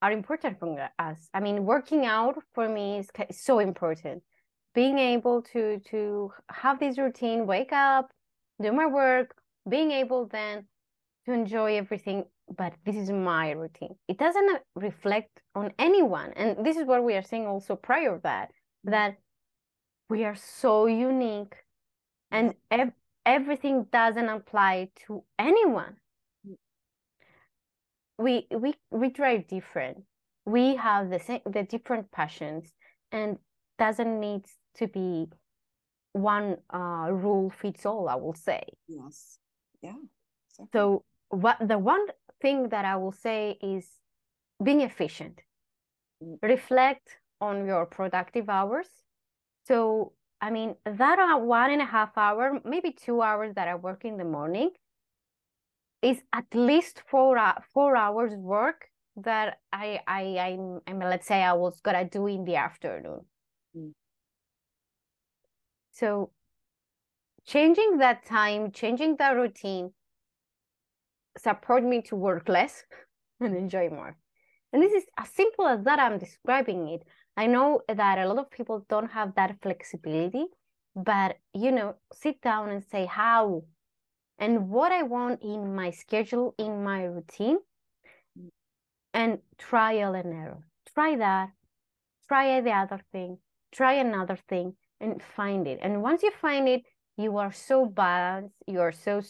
are 0.00 0.12
important 0.12 0.58
for 0.58 0.88
us. 0.98 1.28
I 1.34 1.40
mean, 1.40 1.66
working 1.66 2.06
out 2.06 2.36
for 2.54 2.66
me 2.76 2.86
is 3.00 3.08
so 3.48 3.58
important. 3.58 4.22
Being 4.74 4.98
able 5.14 5.42
to 5.52 5.62
to 5.90 6.32
have 6.62 6.80
this 6.80 6.96
routine, 6.96 7.46
wake 7.46 7.74
up, 7.90 8.06
do 8.62 8.72
my 8.72 8.86
work, 8.86 9.28
being 9.68 9.90
able 9.90 10.26
then 10.26 10.66
to 11.26 11.32
enjoy 11.34 11.76
everything. 11.76 12.24
But 12.56 12.72
this 12.86 12.96
is 12.96 13.10
my 13.10 13.50
routine. 13.50 13.94
It 14.12 14.18
doesn't 14.24 14.62
reflect 14.74 15.42
on 15.54 15.66
anyone, 15.78 16.32
and 16.32 16.64
this 16.64 16.78
is 16.78 16.86
what 16.86 17.04
we 17.04 17.14
are 17.14 17.28
saying 17.30 17.46
also 17.46 17.76
prior 17.76 18.14
to 18.16 18.22
that 18.22 18.48
mm-hmm. 18.48 18.92
that 18.92 19.16
we 20.08 20.24
are 20.24 20.34
so 20.36 20.86
unique, 20.86 21.56
and 22.30 22.54
ev- 22.70 22.92
everything 23.26 23.84
doesn't 23.92 24.28
apply 24.28 24.90
to 25.06 25.24
anyone. 25.38 25.96
We 28.18 28.46
we 28.50 28.74
we 28.90 29.10
drive 29.10 29.46
different. 29.46 30.04
We 30.44 30.76
have 30.76 31.10
the 31.10 31.20
same 31.20 31.40
the 31.46 31.62
different 31.62 32.10
passions 32.10 32.72
and 33.12 33.38
doesn't 33.78 34.20
need 34.20 34.44
to 34.76 34.88
be 34.88 35.28
one 36.12 36.56
uh, 36.72 37.08
rule 37.12 37.50
fits 37.50 37.86
all 37.86 38.08
i 38.08 38.14
will 38.14 38.34
say. 38.34 38.62
Yes. 38.88 39.38
Yeah 39.82 39.94
exactly. 40.48 40.70
so 40.72 41.04
what 41.28 41.56
the 41.66 41.78
one 41.78 42.06
thing 42.40 42.68
that 42.70 42.84
i 42.84 42.96
will 42.96 43.12
say 43.12 43.58
is 43.62 43.86
being 44.62 44.80
efficient. 44.80 45.42
Mm. 46.22 46.38
reflect 46.42 47.18
on 47.40 47.66
your 47.66 47.86
productive 47.86 48.48
hours 48.48 48.88
so 49.68 50.12
i 50.40 50.50
mean 50.50 50.74
that 50.84 51.18
one 51.40 51.70
and 51.70 51.82
a 51.82 51.84
half 51.84 52.16
hour 52.16 52.58
maybe 52.64 52.90
two 52.90 53.22
hours 53.22 53.54
that 53.54 53.68
i 53.68 53.74
work 53.74 54.04
in 54.04 54.16
the 54.16 54.24
morning 54.24 54.70
is 56.02 56.18
at 56.32 56.46
least 56.54 57.02
four 57.06 57.36
uh, 57.38 57.54
four 57.72 57.96
hours 57.96 58.32
work 58.34 58.86
that 59.24 59.58
I 59.72 60.00
I 60.06 60.38
I'm, 60.38 60.80
I 60.86 60.92
mean, 60.92 61.08
let's 61.08 61.26
say 61.26 61.42
I 61.42 61.52
was 61.52 61.80
gonna 61.80 62.08
do 62.08 62.26
in 62.26 62.44
the 62.44 62.56
afternoon. 62.56 63.20
Mm. 63.76 63.92
So 65.92 66.30
changing 67.46 67.98
that 67.98 68.24
time, 68.24 68.70
changing 68.70 69.16
that 69.16 69.32
routine 69.32 69.92
support 71.36 71.84
me 71.84 72.02
to 72.02 72.16
work 72.16 72.48
less 72.48 72.84
and 73.40 73.56
enjoy 73.56 73.88
more. 73.88 74.16
And 74.72 74.82
this 74.82 74.92
is 74.92 75.04
as 75.18 75.28
simple 75.30 75.66
as 75.66 75.82
that 75.84 75.98
I'm 75.98 76.18
describing 76.18 76.88
it. 76.88 77.02
I 77.38 77.46
know 77.46 77.82
that 77.86 78.18
a 78.18 78.26
lot 78.26 78.38
of 78.38 78.50
people 78.50 78.84
don't 78.88 79.12
have 79.12 79.36
that 79.36 79.62
flexibility, 79.62 80.46
but 80.96 81.36
you 81.54 81.70
know, 81.70 81.94
sit 82.12 82.40
down 82.40 82.68
and 82.70 82.82
say 82.82 83.06
how 83.06 83.62
and 84.40 84.68
what 84.68 84.90
I 84.90 85.04
want 85.04 85.40
in 85.42 85.72
my 85.76 85.90
schedule, 85.92 86.56
in 86.58 86.82
my 86.82 87.04
routine, 87.04 87.58
and 89.14 89.38
trial 89.56 90.14
and 90.14 90.32
error. 90.34 90.62
Try 90.94 91.14
that, 91.16 91.50
try 92.26 92.60
the 92.60 92.72
other 92.72 93.00
thing, 93.12 93.38
try 93.70 93.94
another 93.94 94.38
thing, 94.48 94.74
and 95.00 95.22
find 95.36 95.68
it. 95.68 95.78
And 95.80 96.02
once 96.02 96.24
you 96.24 96.32
find 96.42 96.68
it, 96.68 96.82
you 97.16 97.36
are 97.38 97.52
so 97.52 97.86
balanced, 97.86 98.56
you 98.66 98.80
are 98.80 98.92
so 98.92 99.22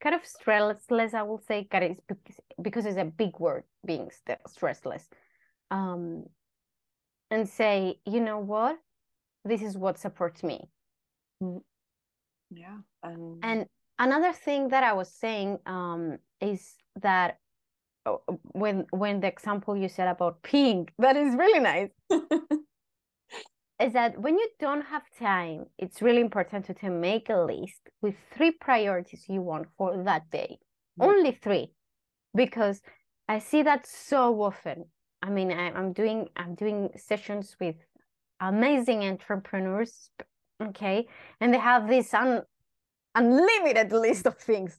kind 0.00 0.14
of 0.14 0.22
stressless, 0.22 1.14
I 1.14 1.22
will 1.22 1.42
say, 1.48 1.66
because 2.62 2.86
it's 2.86 2.96
a 2.96 3.04
big 3.04 3.40
word, 3.40 3.64
being 3.84 4.10
stressless. 4.48 5.02
Um, 5.72 6.26
and 7.30 7.48
say, 7.48 7.98
you 8.06 8.20
know 8.20 8.38
what, 8.38 8.78
this 9.44 9.62
is 9.62 9.76
what 9.76 9.98
supports 9.98 10.42
me. 10.42 10.68
Mm. 11.42 11.60
Yeah. 12.50 12.78
Um... 13.02 13.38
And 13.42 13.66
another 13.98 14.32
thing 14.32 14.68
that 14.68 14.84
I 14.84 14.92
was 14.92 15.12
saying 15.12 15.58
um, 15.66 16.18
is 16.40 16.74
that 17.02 17.38
oh, 18.04 18.22
when 18.52 18.86
when 18.90 19.20
the 19.20 19.28
example 19.28 19.76
you 19.76 19.88
said 19.88 20.08
about 20.08 20.42
pink, 20.42 20.92
that 20.98 21.16
is 21.16 21.34
really 21.34 21.60
nice. 21.60 21.90
is 23.80 23.92
that 23.92 24.18
when 24.18 24.38
you 24.38 24.48
don't 24.58 24.86
have 24.86 25.02
time, 25.18 25.66
it's 25.78 26.00
really 26.00 26.20
important 26.20 26.64
to, 26.66 26.74
to 26.74 26.90
make 26.90 27.28
a 27.28 27.36
list 27.36 27.80
with 28.00 28.14
three 28.34 28.52
priorities 28.52 29.24
you 29.28 29.42
want 29.42 29.66
for 29.76 30.02
that 30.04 30.30
day. 30.30 30.58
Mm-hmm. 30.98 31.10
Only 31.10 31.32
three. 31.42 31.72
Because 32.34 32.80
I 33.28 33.38
see 33.38 33.62
that 33.62 33.86
so 33.86 34.42
often. 34.42 34.86
I 35.26 35.30
mean, 35.30 35.50
I, 35.50 35.72
I'm 35.72 35.92
doing 35.92 36.28
I'm 36.36 36.54
doing 36.54 36.90
sessions 36.96 37.56
with 37.58 37.74
amazing 38.40 39.02
entrepreneurs, 39.02 40.10
okay, 40.62 41.06
and 41.40 41.52
they 41.52 41.58
have 41.58 41.88
this 41.88 42.14
un, 42.14 42.42
unlimited 43.16 43.90
list 43.90 44.26
of 44.26 44.38
things 44.38 44.78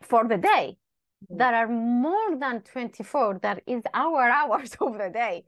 for 0.00 0.26
the 0.26 0.38
day 0.38 0.78
mm-hmm. 1.24 1.36
that 1.36 1.52
are 1.52 1.68
more 1.68 2.36
than 2.38 2.62
24 2.62 3.40
that 3.42 3.62
is 3.66 3.82
our 3.92 4.22
hours 4.38 4.74
of 4.80 4.96
the 4.96 5.10
day 5.12 5.44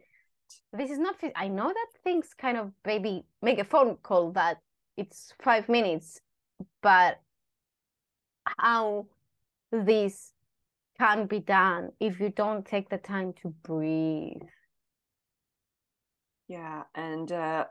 this 0.72 0.90
is 0.90 0.98
not 0.98 1.16
i 1.36 1.46
know 1.46 1.68
that 1.68 1.86
things 2.02 2.34
kind 2.36 2.56
of 2.56 2.72
maybe 2.84 3.24
make 3.42 3.58
a 3.58 3.64
phone 3.64 3.96
call 4.02 4.32
that 4.32 4.58
it's 4.96 5.32
five 5.40 5.68
minutes 5.68 6.20
but 6.82 7.20
how 8.58 9.06
this 9.70 10.32
can 10.98 11.26
be 11.26 11.40
done 11.40 11.90
if 12.00 12.20
you 12.20 12.30
don't 12.30 12.66
take 12.66 12.88
the 12.88 12.98
time 12.98 13.32
to 13.42 13.48
breathe 13.62 14.42
yeah 16.48 16.82
and 16.94 17.30
uh 17.30 17.64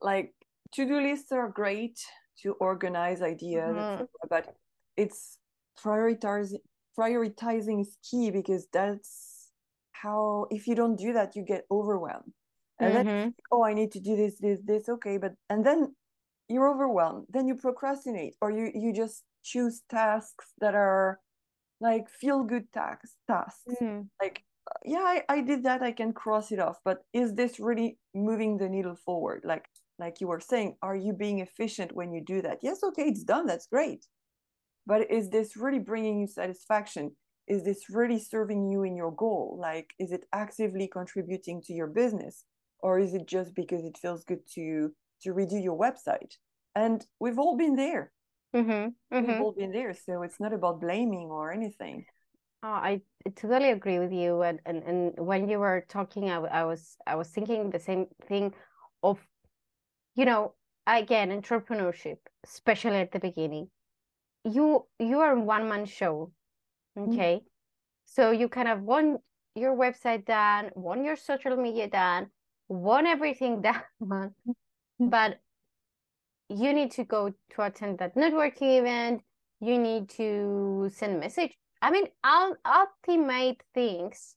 like 0.00 0.32
to-do 0.72 1.00
lists 1.00 1.32
are 1.32 1.48
great 1.48 2.00
to 2.42 2.52
organize 2.54 3.20
ideas 3.22 3.76
mm-hmm. 3.76 4.04
but 4.28 4.54
it's 4.96 5.36
prioritizing 5.82 6.60
prioritizing 6.98 7.80
is 7.80 7.96
key 8.08 8.30
because 8.30 8.66
that's 8.72 9.50
how 9.92 10.46
if 10.50 10.66
you 10.66 10.74
don't 10.74 10.96
do 10.96 11.12
that 11.12 11.36
you 11.36 11.44
get 11.44 11.64
overwhelmed 11.70 12.32
and 12.78 12.94
mm-hmm. 12.94 13.06
then 13.06 13.34
oh 13.52 13.64
i 13.64 13.74
need 13.74 13.92
to 13.92 14.00
do 14.00 14.16
this 14.16 14.38
this 14.38 14.60
this 14.64 14.88
okay 14.88 15.18
but 15.18 15.32
and 15.50 15.64
then 15.64 15.94
you're 16.48 16.68
overwhelmed 16.68 17.26
then 17.30 17.46
you 17.46 17.54
procrastinate 17.54 18.34
or 18.40 18.50
you 18.50 18.70
you 18.74 18.92
just 18.92 19.22
choose 19.42 19.82
tasks 19.90 20.46
that 20.60 20.74
are 20.74 21.20
like 21.80 22.08
feel 22.08 22.44
good 22.44 22.70
tasks 22.72 23.16
tasks. 23.26 23.62
Mm-hmm. 23.68 24.02
like 24.20 24.42
yeah 24.84 24.98
I, 24.98 25.24
I 25.28 25.40
did 25.40 25.64
that 25.64 25.82
i 25.82 25.90
can 25.90 26.12
cross 26.12 26.52
it 26.52 26.60
off 26.60 26.78
but 26.84 26.98
is 27.12 27.34
this 27.34 27.58
really 27.58 27.98
moving 28.14 28.56
the 28.56 28.68
needle 28.68 28.96
forward? 28.96 29.42
Like 29.44 29.66
like 29.98 30.20
you 30.20 30.28
were 30.28 30.40
saying 30.40 30.76
are 30.82 30.96
you 30.96 31.12
being 31.12 31.40
efficient 31.40 31.94
when 31.94 32.12
you 32.12 32.22
do 32.24 32.42
that? 32.42 32.58
Yes 32.62 32.82
okay 32.82 33.04
it's 33.04 33.24
done 33.24 33.46
that's 33.46 33.66
great. 33.66 34.06
But 34.86 35.10
is 35.10 35.30
this 35.30 35.56
really 35.56 35.78
bringing 35.78 36.18
you 36.20 36.26
satisfaction? 36.26 37.16
Is 37.46 37.64
this 37.64 37.90
really 37.90 38.18
serving 38.18 38.70
you 38.70 38.82
in 38.84 38.96
your 38.96 39.12
goal? 39.12 39.58
Like 39.60 39.90
is 39.98 40.12
it 40.12 40.24
actively 40.32 40.88
contributing 40.88 41.62
to 41.62 41.72
your 41.72 41.86
business? 41.86 42.44
Or 42.80 42.98
is 42.98 43.12
it 43.12 43.26
just 43.26 43.54
because 43.54 43.84
it 43.84 43.98
feels 43.98 44.24
good 44.24 44.46
to 44.54 44.92
to 45.22 45.34
redo 45.34 45.62
your 45.62 45.78
website? 45.78 46.34
And 46.74 47.04
we've 47.18 47.38
all 47.38 47.56
been 47.56 47.76
there 47.76 48.12
mm-hmm, 48.54 48.70
mm-hmm. 48.70 49.26
we've 49.26 49.40
all 49.40 49.52
been 49.52 49.72
there 49.72 49.94
so 49.94 50.22
it's 50.22 50.40
not 50.40 50.52
about 50.52 50.80
blaming 50.80 51.28
or 51.30 51.52
anything 51.52 52.04
oh, 52.62 52.68
I 52.68 53.00
totally 53.36 53.70
agree 53.70 53.98
with 53.98 54.12
you 54.12 54.42
and, 54.42 54.60
and 54.66 54.82
and 54.82 55.12
when 55.18 55.48
you 55.48 55.58
were 55.58 55.84
talking 55.88 56.30
I, 56.30 56.36
I 56.36 56.64
was 56.64 56.96
i 57.06 57.14
was 57.14 57.28
thinking 57.28 57.70
the 57.70 57.78
same 57.78 58.06
thing 58.26 58.54
of 59.02 59.18
you 60.14 60.24
know 60.24 60.54
again 60.86 61.30
entrepreneurship 61.30 62.18
especially 62.44 62.96
at 62.96 63.12
the 63.12 63.20
beginning 63.20 63.68
you 64.44 64.86
you 64.98 65.20
are 65.20 65.36
one 65.38 65.68
man 65.68 65.86
show 65.86 66.32
Mm-hmm. 66.98 67.12
okay 67.12 67.34
mm-hmm. 67.36 67.46
so 68.04 68.32
you 68.32 68.48
kind 68.48 68.66
of 68.66 68.82
want 68.82 69.20
your 69.54 69.76
website 69.76 70.26
done 70.26 70.70
want 70.74 71.04
your 71.04 71.16
social 71.16 71.56
media 71.56 71.88
done 71.88 72.26
want 72.68 73.06
everything 73.06 73.62
done 74.00 74.34
but 74.98 75.38
you 76.50 76.72
need 76.72 76.90
to 76.90 77.04
go 77.04 77.32
to 77.50 77.62
attend 77.62 77.98
that 77.98 78.14
networking 78.14 78.78
event 78.80 79.22
you 79.60 79.78
need 79.78 80.08
to 80.08 80.90
send 80.92 81.20
message 81.20 81.56
i 81.80 81.90
mean 81.90 82.06
i'll 82.24 82.56
ultimate 82.66 83.62
things 83.74 84.34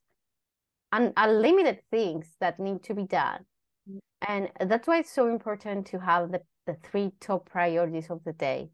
and 0.92 1.12
unlimited 1.16 1.80
things 1.90 2.36
that 2.40 2.58
need 2.60 2.82
to 2.82 2.94
be 2.94 3.04
done 3.04 3.44
mm-hmm. 3.88 3.98
and 4.28 4.70
that's 4.70 4.86
why 4.86 4.98
it's 4.98 5.12
so 5.12 5.28
important 5.28 5.86
to 5.86 5.98
have 5.98 6.30
the, 6.30 6.40
the 6.66 6.76
three 6.82 7.10
top 7.20 7.50
priorities 7.50 8.08
of 8.10 8.22
the 8.24 8.32
day 8.32 8.68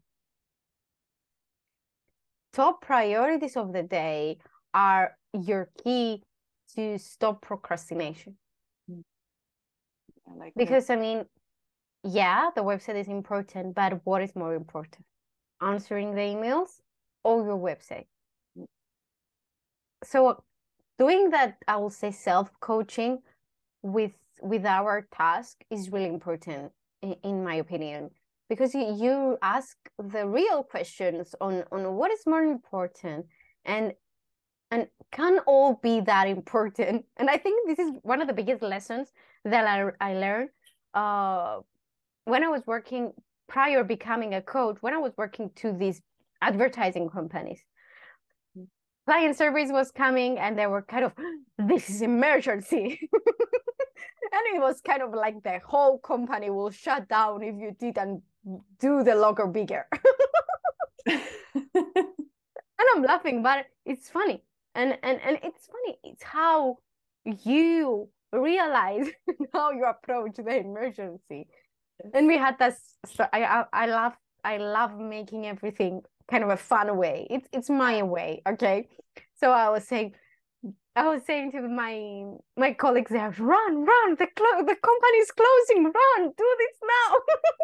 top 2.53 2.81
priorities 2.81 3.55
of 3.57 3.73
the 3.73 3.83
day 3.83 4.37
are 4.73 5.17
your 5.33 5.69
key 5.83 6.23
to 6.75 6.97
stop 6.97 7.41
procrastination. 7.41 8.35
I 8.89 10.35
like 10.35 10.53
because 10.55 10.87
that. 10.87 10.97
I 10.97 11.01
mean, 11.01 11.25
yeah, 12.03 12.49
the 12.55 12.61
website 12.61 12.95
is 12.95 13.07
important, 13.07 13.75
but 13.75 14.01
what 14.03 14.21
is 14.21 14.35
more 14.35 14.55
important? 14.55 15.05
Answering 15.61 16.15
the 16.15 16.21
emails 16.21 16.81
or 17.23 17.43
your 17.45 17.57
website? 17.57 18.05
So 20.03 20.43
doing 20.97 21.29
that, 21.29 21.57
I 21.67 21.77
will 21.77 21.91
say 21.91 22.11
self-coaching 22.11 23.19
with 23.83 24.13
with 24.41 24.65
our 24.65 25.07
task 25.13 25.63
is 25.69 25.91
really 25.91 26.09
important 26.09 26.71
in, 27.01 27.43
my 27.43 27.55
opinion 27.55 28.09
because 28.49 28.73
you, 28.73 28.95
you 28.99 29.37
ask 29.41 29.77
the 29.97 30.27
real 30.27 30.63
questions 30.63 31.35
on 31.39 31.63
on 31.71 31.93
what 31.95 32.11
is 32.11 32.21
more 32.25 32.43
important 32.43 33.25
and 33.65 33.93
and 34.71 34.87
can 35.11 35.39
all 35.45 35.79
be 35.83 35.99
that 36.01 36.27
important 36.27 37.05
and 37.17 37.29
i 37.29 37.37
think 37.37 37.67
this 37.67 37.79
is 37.79 37.91
one 38.01 38.21
of 38.21 38.27
the 38.27 38.33
biggest 38.33 38.61
lessons 38.63 39.11
that 39.45 39.65
i, 39.67 40.09
I 40.09 40.13
learned 40.13 40.49
uh, 40.93 41.59
when 42.25 42.43
i 42.43 42.47
was 42.47 42.61
working 42.65 43.11
prior 43.47 43.83
becoming 43.83 44.33
a 44.33 44.41
coach 44.41 44.77
when 44.81 44.93
i 44.93 44.97
was 44.97 45.11
working 45.17 45.49
to 45.55 45.71
these 45.73 46.01
advertising 46.41 47.09
companies 47.09 47.61
client 49.05 49.37
service 49.37 49.69
was 49.71 49.91
coming 49.91 50.37
and 50.37 50.57
they 50.57 50.67
were 50.67 50.81
kind 50.81 51.05
of 51.05 51.13
this 51.57 51.89
is 51.89 52.01
emergency 52.01 53.09
and 54.31 54.55
it 54.55 54.61
was 54.61 54.81
kind 54.81 55.01
of 55.01 55.13
like 55.13 55.41
the 55.43 55.59
whole 55.65 55.99
company 55.99 56.49
will 56.49 56.71
shut 56.71 57.07
down 57.09 57.43
if 57.43 57.55
you 57.59 57.75
didn't 57.79 58.21
do 58.79 59.03
the 59.03 59.15
logo 59.15 59.47
bigger. 59.47 59.85
and 61.05 61.21
I'm 62.95 63.03
laughing, 63.03 63.43
but 63.43 63.65
it's 63.85 64.09
funny. 64.09 64.43
And 64.75 64.97
and 65.03 65.19
and 65.21 65.37
it's 65.43 65.67
funny. 65.67 65.97
It's 66.03 66.23
how 66.23 66.77
you 67.25 68.09
realize 68.31 69.07
how 69.53 69.71
you 69.71 69.85
approach 69.85 70.35
the 70.37 70.55
emergency. 70.57 71.47
And 72.13 72.27
we 72.27 72.37
had 72.37 72.57
this. 72.59 72.77
So 73.05 73.25
I, 73.31 73.43
I 73.43 73.65
I 73.73 73.85
love 73.87 74.13
I 74.43 74.57
love 74.57 74.97
making 74.97 75.45
everything 75.47 76.01
kind 76.29 76.43
of 76.43 76.49
a 76.49 76.57
fun 76.57 76.95
way. 76.97 77.27
It's 77.29 77.47
it's 77.51 77.69
my 77.69 78.03
way, 78.03 78.41
okay. 78.47 78.87
So 79.35 79.51
I 79.51 79.69
was 79.69 79.87
saying, 79.87 80.13
I 80.95 81.07
was 81.07 81.23
saying 81.25 81.51
to 81.51 81.61
my 81.61 82.23
my 82.57 82.73
colleagues 82.73 83.11
there, 83.11 83.33
run, 83.37 83.85
run, 83.85 84.15
the 84.15 84.27
clo- 84.35 84.65
the 84.65 84.77
company's 84.89 85.31
closing, 85.31 85.83
run, 85.83 86.31
do 86.37 86.55
this 86.59 86.77
now. 86.95 87.17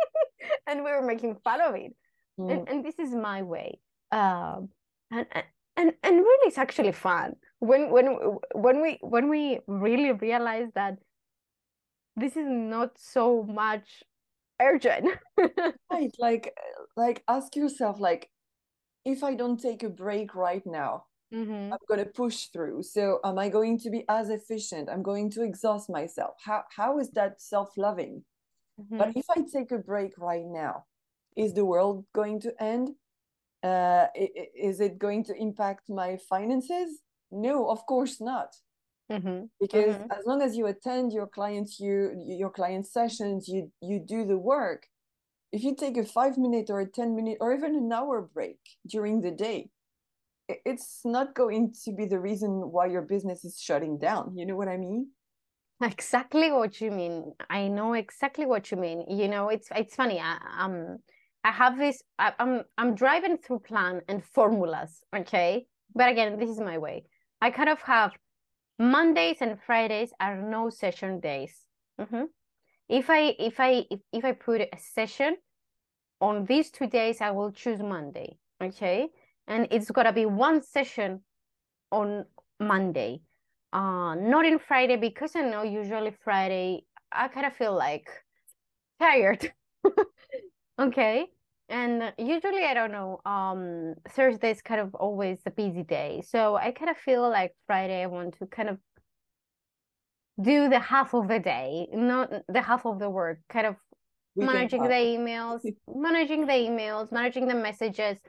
and 0.67 0.83
we 0.83 0.91
were 0.91 1.01
making 1.01 1.35
fun 1.43 1.61
of 1.61 1.75
it. 1.75 1.95
Mm. 2.39 2.51
And, 2.51 2.69
and 2.69 2.85
this 2.85 2.99
is 2.99 3.13
my 3.13 3.41
way. 3.41 3.79
Um, 4.11 4.69
and, 5.11 5.25
and 5.75 5.93
and 6.03 6.15
really 6.17 6.47
it's 6.47 6.57
actually 6.57 6.91
fun 6.91 7.35
when 7.59 7.89
when 7.91 8.05
when 8.53 8.81
we 8.81 8.97
when 9.01 9.29
we 9.29 9.59
really 9.67 10.11
realize 10.11 10.69
that 10.75 10.97
this 12.15 12.35
is 12.35 12.47
not 12.47 12.91
so 12.97 13.43
much 13.43 14.03
urgent 14.61 15.07
right 15.91 16.11
like 16.19 16.55
like 16.95 17.23
ask 17.27 17.55
yourself 17.55 17.99
like 17.99 18.29
if 19.05 19.23
i 19.23 19.33
don't 19.35 19.59
take 19.61 19.83
a 19.83 19.89
break 19.89 20.35
right 20.35 20.65
now 20.65 21.05
Mhm. 21.31 21.71
i'm 21.71 21.79
going 21.89 22.03
to 22.03 22.11
push 22.11 22.47
through. 22.53 22.83
So 22.83 23.19
am 23.23 23.37
i 23.39 23.49
going 23.49 23.79
to 23.79 23.89
be 23.89 24.05
as 24.09 24.29
efficient? 24.29 24.89
I'm 24.89 25.03
going 25.03 25.29
to 25.31 25.43
exhaust 25.43 25.89
myself. 25.89 26.35
How 26.43 26.63
how 26.75 26.99
is 26.99 27.11
that 27.11 27.41
self-loving? 27.41 28.23
But 28.97 29.09
Mhm. 29.09 29.17
if 29.17 29.25
i 29.29 29.41
take 29.41 29.71
a 29.71 29.79
break 29.79 30.13
right 30.17 30.45
now 30.45 30.85
is 31.35 31.53
the 31.53 31.65
world 31.65 32.05
going 32.13 32.39
to 32.41 32.51
end? 32.63 32.95
Uh 33.63 34.07
is 34.15 34.79
it 34.81 34.99
going 34.99 35.23
to 35.25 35.35
impact 35.35 35.89
my 35.89 36.17
finances? 36.29 37.01
No 37.31 37.69
of 37.69 37.85
course 37.85 38.21
not 38.21 38.49
Mhm. 39.09 39.49
because 39.59 39.97
Mhm. 39.97 40.11
as 40.11 40.25
long 40.25 40.41
as 40.41 40.55
you 40.57 40.65
attend 40.67 41.13
your 41.13 41.27
clients 41.27 41.79
you 41.79 42.13
your 42.25 42.49
client 42.49 42.87
sessions 42.87 43.47
you 43.47 43.71
you 43.81 43.99
do 43.99 44.25
the 44.25 44.37
work 44.37 44.87
if 45.51 45.63
you 45.63 45.75
take 45.75 45.97
a 45.97 46.05
five 46.05 46.37
minute 46.37 46.69
or 46.69 46.79
a 46.81 46.89
10 46.89 47.15
minute 47.15 47.37
or 47.41 47.53
even 47.53 47.75
an 47.75 47.91
hour 47.93 48.21
break 48.21 48.59
during 48.87 49.21
the 49.21 49.31
day 49.31 49.69
it's 50.49 51.01
not 51.05 51.35
going 51.35 51.73
to 51.73 51.93
be 51.93 52.05
the 52.05 52.19
reason 52.19 52.71
why 52.71 52.85
your 52.87 53.01
business 53.03 53.45
is 53.45 53.59
shutting 53.61 53.97
down 53.99 54.35
you 54.37 54.45
know 54.45 54.55
what 54.57 54.67
i 54.69 54.77
mean 54.77 55.11
Exactly 55.81 56.51
what 56.51 56.81
you 56.81 56.89
mean. 56.89 57.33
I 57.51 57.67
know 57.67 57.93
exactly 57.93 58.45
what 58.47 58.71
you 58.71 58.77
mean. 58.77 59.05
You 59.09 59.27
know, 59.27 59.49
it's 59.49 59.67
it's 59.75 59.95
funny. 59.95 60.19
I 60.19 60.37
um 60.57 60.97
I 61.43 61.51
have 61.51 61.77
this 61.77 62.01
I, 62.17 62.33
I'm 62.39 62.63
I'm 62.79 62.95
driving 62.95 63.37
through 63.37 63.59
plan 63.59 64.01
and 64.07 64.25
formulas, 64.25 65.03
okay? 65.15 65.67
But 65.93 66.09
again, 66.09 66.39
this 66.39 66.49
is 66.49 66.59
my 66.59 66.79
way. 66.79 67.05
I 67.41 67.51
kind 67.51 67.69
of 67.69 67.79
have 67.83 68.17
Mondays 68.79 69.37
and 69.41 69.61
Fridays 69.61 70.13
are 70.19 70.37
no 70.37 70.69
session 70.69 71.19
days. 71.19 71.65
Mhm. 71.99 72.29
If 72.89 73.09
I 73.09 73.35
if 73.39 73.59
I 73.59 73.85
if, 73.91 74.01
if 74.13 74.25
I 74.25 74.33
put 74.33 74.61
a 74.61 74.77
session 74.77 75.37
on 76.21 76.45
these 76.45 76.71
two 76.71 76.87
days, 76.87 77.21
I 77.21 77.31
will 77.31 77.51
choose 77.51 77.81
Monday, 77.81 78.39
okay? 78.61 79.09
And 79.47 79.67
it's 79.71 79.91
gotta 79.91 80.13
be 80.13 80.25
one 80.25 80.61
session 80.63 81.23
on 81.91 82.25
Monday. 82.59 83.21
Uh, 83.73 84.15
not 84.15 84.45
in 84.45 84.59
Friday 84.59 84.97
because 84.97 85.35
I 85.35 85.41
know 85.41 85.63
usually 85.63 86.11
Friday 86.23 86.85
I 87.11 87.27
kind 87.29 87.45
of 87.45 87.53
feel 87.55 87.75
like 87.75 88.09
tired. 88.99 89.53
Okay. 90.79 91.27
And 91.69 92.13
usually 92.17 92.63
I 92.63 92.73
don't 92.73 92.91
know, 92.91 93.19
um 93.25 93.95
Thursday 94.09 94.51
is 94.51 94.61
kind 94.61 94.81
of 94.81 94.95
always 94.95 95.39
a 95.45 95.51
busy 95.51 95.83
day. 95.83 96.21
So 96.25 96.55
I 96.55 96.71
kind 96.71 96.89
of 96.89 96.97
feel 96.97 97.29
like 97.29 97.55
Friday 97.67 98.01
I 98.03 98.07
want 98.07 98.37
to 98.39 98.47
kind 98.47 98.69
of 98.69 98.79
do 100.39 100.69
the 100.69 100.79
half 100.79 101.13
of 101.13 101.27
the 101.27 101.39
day, 101.39 101.87
not 101.91 102.31
the 102.47 102.61
half 102.61 102.85
of 102.85 102.99
the 102.99 103.09
work, 103.09 103.39
kind 103.49 103.65
of 103.67 103.75
Weekend 104.35 104.53
managing 104.53 104.83
the 104.83 104.89
emails, 104.93 105.61
managing 105.87 106.45
the 106.45 106.53
emails, 106.53 107.11
managing 107.11 107.47
the 107.47 107.55
messages, 107.55 108.19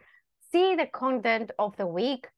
see 0.50 0.74
the 0.74 0.86
content 0.86 1.50
of 1.58 1.76
the 1.76 1.86
week, 1.86 2.28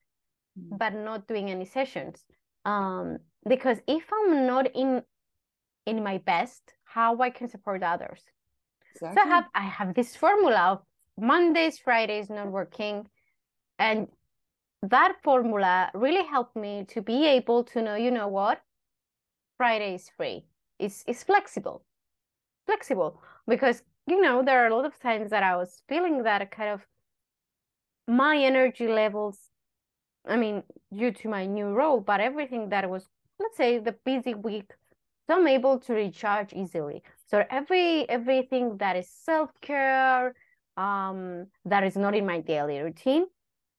Mm. 0.58 0.78
but 0.78 0.92
not 0.94 1.28
doing 1.28 1.48
any 1.50 1.64
sessions. 1.64 2.24
Um, 2.64 3.18
because 3.48 3.78
if 3.86 4.12
I'm 4.12 4.46
not 4.46 4.66
in 4.74 5.02
in 5.86 6.02
my 6.02 6.18
best, 6.18 6.74
how 6.84 7.18
I 7.18 7.30
can 7.30 7.48
support 7.48 7.82
others? 7.82 8.22
So 9.14 9.20
I 9.22 9.26
have 9.26 9.44
I 9.54 9.62
have 9.62 9.94
this 9.94 10.16
formula 10.16 10.60
of 10.72 10.82
Mondays, 11.20 11.78
Fridays 11.78 12.30
not 12.30 12.48
working, 12.50 13.06
and 13.78 14.08
that 14.82 15.16
formula 15.22 15.90
really 15.94 16.24
helped 16.24 16.56
me 16.56 16.84
to 16.88 17.02
be 17.02 17.26
able 17.26 17.64
to 17.64 17.82
know, 17.82 17.94
you 17.94 18.10
know 18.10 18.28
what, 18.28 18.62
Friday 19.56 19.94
is 19.94 20.08
free. 20.16 20.44
It's 20.78 21.04
it's 21.06 21.22
flexible, 21.22 21.84
flexible 22.66 23.20
because 23.46 23.82
you 24.06 24.20
know 24.20 24.42
there 24.42 24.64
are 24.64 24.68
a 24.68 24.74
lot 24.74 24.86
of 24.86 24.98
times 24.98 25.30
that 25.30 25.42
I 25.42 25.56
was 25.56 25.82
feeling 25.88 26.22
that 26.22 26.50
kind 26.50 26.70
of 26.70 26.86
my 28.08 28.36
energy 28.36 28.88
levels. 28.88 29.50
I 30.26 30.36
mean, 30.36 30.62
due 30.96 31.12
to 31.12 31.28
my 31.28 31.46
new 31.46 31.72
role, 31.72 32.00
but 32.00 32.20
everything 32.20 32.68
that 32.70 32.88
was, 32.88 33.08
let's 33.38 33.56
say, 33.56 33.78
the 33.78 33.92
busy 34.04 34.34
week, 34.34 34.72
so 35.26 35.36
I'm 35.36 35.46
able 35.46 35.78
to 35.80 35.92
recharge 35.94 36.52
easily. 36.52 37.02
So 37.26 37.44
every 37.50 38.08
everything 38.08 38.78
that 38.78 38.96
is 38.96 39.08
self-care, 39.08 40.34
um, 40.80 41.46
that 41.66 41.84
is 41.84 41.96
not 41.96 42.14
in 42.14 42.24
my 42.24 42.40
daily 42.40 42.78
routine, 42.80 43.26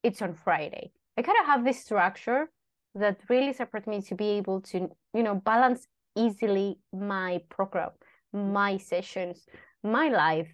it's 0.03 0.21
on 0.21 0.33
Friday. 0.33 0.91
I 1.17 1.21
kind 1.23 1.37
of 1.41 1.47
have 1.47 1.65
this 1.65 1.81
structure 1.81 2.49
that 2.95 3.17
really 3.29 3.53
supports 3.53 3.87
me 3.87 4.01
to 4.01 4.15
be 4.15 4.29
able 4.39 4.61
to, 4.61 4.77
you 5.13 5.23
know, 5.23 5.35
balance 5.35 5.87
easily 6.15 6.77
my 6.93 7.41
program, 7.49 7.91
my 8.33 8.77
sessions, 8.77 9.45
my 9.83 10.09
life, 10.09 10.49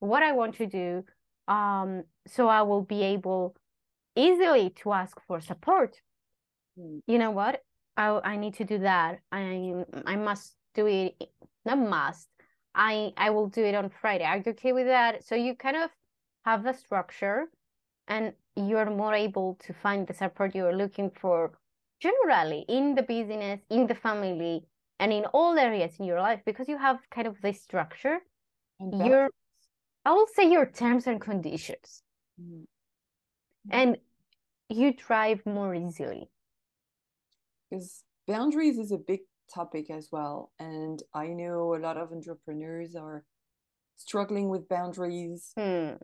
what 0.00 0.22
I 0.22 0.32
want 0.32 0.56
to 0.56 0.66
do. 0.66 1.04
Um, 1.46 2.02
so 2.26 2.48
I 2.48 2.62
will 2.62 2.82
be 2.82 3.02
able 3.02 3.54
easily 4.16 4.70
to 4.80 4.92
ask 4.92 5.16
for 5.26 5.40
support. 5.40 6.00
Mm. 6.78 7.00
You 7.06 7.18
know 7.18 7.30
what? 7.30 7.60
I 7.96 8.08
I 8.32 8.36
need 8.36 8.54
to 8.54 8.64
do 8.64 8.78
that. 8.78 9.20
I 9.30 9.84
I 10.06 10.16
must 10.16 10.56
do 10.74 10.86
it. 10.86 11.14
Not 11.64 11.78
must. 11.78 12.28
I 12.74 13.12
I 13.16 13.30
will 13.30 13.48
do 13.48 13.64
it 13.64 13.74
on 13.74 13.90
Friday. 13.90 14.24
Are 14.24 14.38
you 14.38 14.44
okay 14.52 14.72
with 14.72 14.86
that? 14.86 15.24
So 15.24 15.34
you 15.34 15.54
kind 15.54 15.76
of 15.76 15.90
have 16.44 16.64
the 16.64 16.72
structure, 16.72 17.50
and 18.08 18.32
you're 18.56 18.90
more 18.90 19.14
able 19.14 19.56
to 19.66 19.72
find 19.72 20.06
the 20.06 20.14
support 20.14 20.54
you're 20.54 20.76
looking 20.76 21.10
for 21.10 21.52
generally 22.00 22.64
in 22.68 22.94
the 22.94 23.02
business, 23.02 23.60
in 23.70 23.86
the 23.86 23.94
family, 23.94 24.64
and 24.98 25.12
in 25.12 25.24
all 25.26 25.58
areas 25.58 25.98
in 25.98 26.04
your 26.06 26.20
life 26.20 26.40
because 26.44 26.68
you 26.68 26.78
have 26.78 26.98
kind 27.10 27.26
of 27.26 27.40
this 27.42 27.62
structure. 27.62 28.18
and 28.80 29.06
Your 29.06 29.28
I 30.04 30.12
will 30.12 30.26
say 30.26 30.50
your 30.50 30.66
terms 30.66 31.06
and 31.06 31.20
conditions, 31.20 32.02
Mm. 32.40 32.66
and 33.70 33.98
you 34.68 34.92
drive 34.94 35.44
more 35.46 35.74
easily. 35.74 36.28
because 37.70 38.04
boundaries 38.26 38.78
is 38.78 38.92
a 38.92 38.98
big 38.98 39.20
topic 39.54 39.90
as 39.90 40.08
well 40.12 40.52
and 40.58 41.02
i 41.14 41.26
know 41.28 41.74
a 41.74 41.78
lot 41.80 41.96
of 41.96 42.12
entrepreneurs 42.12 42.94
are 42.96 43.24
struggling 43.96 44.48
with 44.48 44.68
boundaries 44.68 45.56
Hmm. 45.56 45.94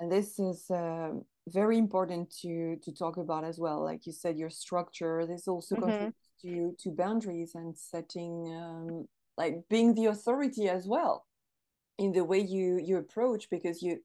and 0.00 0.10
this 0.10 0.38
is 0.38 0.66
um, 0.70 1.24
very 1.48 1.78
important 1.78 2.30
to 2.42 2.76
to 2.82 2.92
talk 2.92 3.16
about 3.16 3.44
as 3.44 3.58
well 3.58 3.82
like 3.84 4.06
you 4.06 4.12
said 4.12 4.36
your 4.38 4.50
structure 4.50 5.26
this 5.26 5.48
also 5.48 5.76
Mhm. 5.76 5.84
contributes 5.84 6.30
to 6.42 6.76
to 6.78 6.90
boundaries 6.90 7.54
and 7.54 7.76
setting 7.76 8.54
um, 8.54 9.08
like 9.36 9.62
being 9.68 9.94
the 9.94 10.06
authority 10.06 10.68
as 10.68 10.86
well 10.86 11.26
in 11.98 12.12
the 12.12 12.24
way 12.24 12.38
you 12.40 12.78
you 12.78 12.96
approach 12.98 13.48
because 13.50 13.82
you 13.82 14.00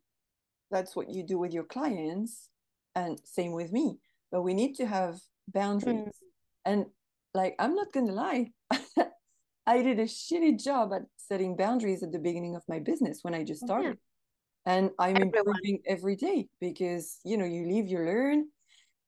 that's 0.71 0.95
what 0.95 1.10
you 1.10 1.23
do 1.23 1.38
with 1.38 1.53
your 1.53 1.63
clients 1.65 2.49
and 2.95 3.19
same 3.23 3.51
with 3.51 3.71
me 3.71 3.97
but 4.32 4.41
we 4.41 4.53
need 4.53 4.73
to 4.75 4.86
have 4.86 5.19
boundaries 5.47 6.21
and 6.65 6.86
like 7.34 7.56
i'm 7.60 7.76
not 7.76 7.91
gonna 7.93 8.12
lie 8.12 8.52
i 9.67 9.82
did 9.82 10.00
a 10.00 10.06
shitty 10.06 10.62
job 10.62 10.93
at 10.93 11.04
setting 11.17 11.56
boundaries 11.56 12.04
at 12.04 12.12
the 12.12 12.19
beginning 12.19 12.56
of 12.56 12.63
my 12.67 12.80
business 12.80 13.19
when 13.24 13.34
i 13.34 13.43
just 13.43 13.62
Yeah. 13.62 13.67
started. 13.67 13.98
And 14.65 14.91
i'm 15.00 15.15
Everyone. 15.22 15.32
improving 15.38 15.80
every 15.88 16.15
day 16.15 16.48
because 16.60 17.19
you 17.24 17.38
know 17.38 17.46
you 17.46 17.65
live 17.67 17.88
you 17.88 18.00
learn. 18.00 18.48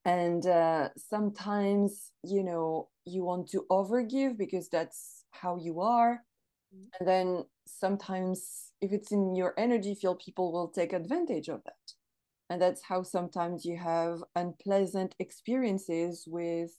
And 0.04 0.46
uh, 0.46 0.90
sometimes 0.96 2.12
you 2.22 2.44
know 2.44 2.88
you 3.04 3.24
want 3.24 3.48
to 3.50 3.64
overgive 3.70 4.36
because 4.38 4.68
that's 4.68 5.24
how 5.32 5.56
you 5.56 5.80
are. 5.80 6.22
And 6.98 7.08
then 7.08 7.44
sometimes 7.66 8.72
if 8.80 8.92
it's 8.92 9.12
in 9.12 9.34
your 9.34 9.54
energy 9.58 9.94
field 9.94 10.20
people 10.24 10.52
will 10.52 10.68
take 10.68 10.92
advantage 10.92 11.48
of 11.48 11.62
that. 11.64 11.86
And 12.48 12.62
that's 12.62 12.82
how 12.82 13.02
sometimes 13.02 13.64
you 13.64 13.76
have 13.76 14.22
unpleasant 14.36 15.14
experiences 15.18 16.24
with 16.28 16.70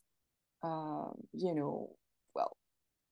um, 0.63 1.13
you 1.33 1.53
know 1.55 1.95
well 2.35 2.57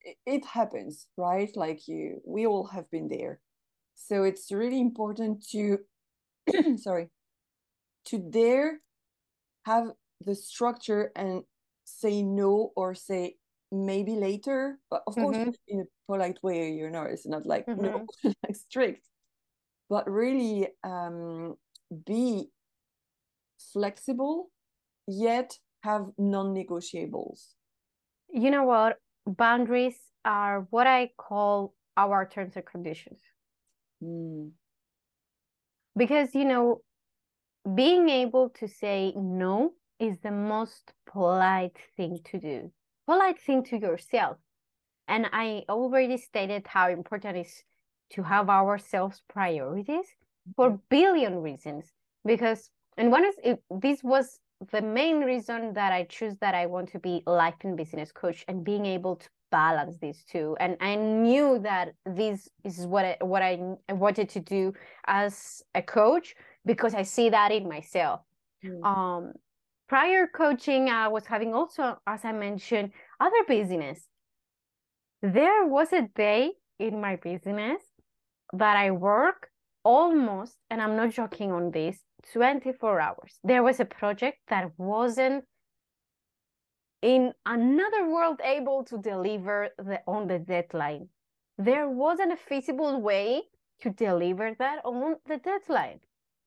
it, 0.02 0.18
it 0.26 0.46
happens 0.46 1.08
right 1.18 1.52
like 1.56 1.88
you 1.88 2.22
we 2.26 2.46
all 2.46 2.68
have 2.68 2.90
been 2.92 3.08
there 3.08 3.40
so 3.96 4.24
it's 4.24 4.52
really 4.52 4.80
important 4.80 5.46
to 5.50 5.80
sorry 6.78 7.10
to 8.06 8.18
dare 8.20 8.80
have 9.66 9.92
the 10.26 10.36
structure 10.36 11.12
and 11.16 11.44
say 11.86 12.22
no 12.22 12.72
or 12.76 12.94
say 12.96 13.36
maybe 13.72 14.14
later 14.16 14.80
but 14.90 15.04
of 15.08 15.16
course 15.16 15.38
Mhm. 15.38 15.56
in 15.68 15.82
a 15.82 15.86
polite 16.08 16.40
way 16.44 16.72
you 16.72 16.90
know 16.90 17.04
it's 17.04 17.26
not 17.28 17.46
like 17.46 17.68
no 17.76 17.92
Mhm. 17.92 18.08
like 18.44 18.56
strict 18.56 19.08
but 19.90 20.10
really 20.10 20.68
um 20.84 21.56
be 22.06 22.50
flexible 23.74 24.50
yet 25.08 25.60
have 25.88 26.06
non-negotiables 26.18 27.42
You 28.44 28.52
know 28.52 28.64
what? 28.66 29.00
Boundaries 29.26 30.00
are 30.26 30.68
what 30.70 30.88
I 30.88 31.12
call 31.18 31.74
our 31.98 32.28
terms 32.28 32.56
and 32.58 32.66
conditions. 32.66 33.22
Mm, 34.04 34.52
Because, 35.96 36.36
you 36.36 36.46
know, 36.46 36.82
being 37.76 38.10
able 38.10 38.50
to 38.60 38.68
say 38.68 39.14
no 39.16 39.74
is 40.00 40.20
the 40.20 40.32
most 40.32 40.94
polite 41.06 41.78
thing 41.96 42.20
to 42.26 42.40
do, 42.40 42.72
polite 43.08 43.40
thing 43.40 43.64
to 43.66 43.78
yourself. 43.78 44.38
And 45.08 45.28
I 45.34 45.64
already 45.70 46.18
stated 46.18 46.68
how 46.68 46.90
important 46.90 47.38
it 47.38 47.42
is 47.48 47.64
to 48.12 48.24
have 48.24 48.50
ourselves 48.50 49.22
priorities. 49.28 50.08
for 50.56 50.80
billion 50.90 51.42
reasons 51.42 51.86
because 52.26 52.70
and 52.98 53.12
one 53.12 53.26
is 53.26 53.36
it, 53.44 53.64
this 53.86 54.04
was 54.04 54.40
the 54.72 54.82
main 54.82 55.22
reason 55.22 55.74
that 55.74 55.92
I 55.92 56.04
choose 56.04 56.36
that 56.42 56.56
I 56.56 56.66
want 56.66 56.90
to 56.92 57.00
be 57.00 57.24
life 57.26 57.56
and 57.64 57.78
business 57.78 58.12
coach 58.12 58.46
and 58.48 58.64
being 58.64 58.86
able 58.86 59.18
to 59.18 59.30
balance 59.52 59.98
these 60.00 60.24
two. 60.30 60.56
And 60.60 60.78
I 60.82 60.96
knew 60.96 61.60
that 61.60 61.94
this 62.06 62.50
is 62.64 62.86
what 62.86 63.06
I, 63.06 63.18
what 63.22 63.42
I 63.42 63.60
wanted 63.90 64.30
to 64.30 64.40
do 64.40 64.74
as 65.08 65.64
a 65.74 65.82
coach 65.82 66.36
because 66.66 66.94
I 66.94 67.04
see 67.04 67.30
that 67.30 67.52
in 67.52 67.68
myself. 67.68 68.22
Mm. 68.64 68.84
Um, 68.84 69.34
prior 69.88 70.28
coaching, 70.28 70.90
I 70.90 71.08
was 71.08 71.26
having 71.26 71.54
also, 71.54 71.98
as 72.08 72.26
I 72.26 72.32
mentioned, 72.32 72.92
other 73.20 73.44
business. 73.48 74.08
There 75.22 75.66
was 75.66 75.94
a 75.94 76.10
day 76.16 76.52
in 76.80 77.00
my 77.02 77.16
business 77.16 77.82
that 78.54 78.78
I 78.78 78.92
work 78.92 79.50
almost, 79.84 80.58
and 80.70 80.82
I'm 80.82 80.96
not 80.96 81.12
joking 81.12 81.52
on 81.52 81.72
this, 81.72 81.98
24 82.34 83.00
hours. 83.00 83.40
There 83.44 83.64
was 83.64 83.80
a 83.80 83.86
project 83.86 84.40
that 84.50 84.72
wasn't 84.78 85.46
in 87.02 87.34
another 87.46 88.10
world 88.10 88.42
able 88.44 88.84
to 88.86 88.98
deliver 88.98 89.70
the, 89.78 90.02
on 90.08 90.28
the 90.28 90.40
deadline. 90.40 91.10
There 91.58 91.90
wasn't 91.90 92.34
a 92.34 92.38
feasible 92.38 93.00
way 93.00 93.44
to 93.82 93.90
deliver 93.90 94.56
that 94.58 94.82
on 94.84 95.16
the 95.28 95.38
deadline. 95.38 96.00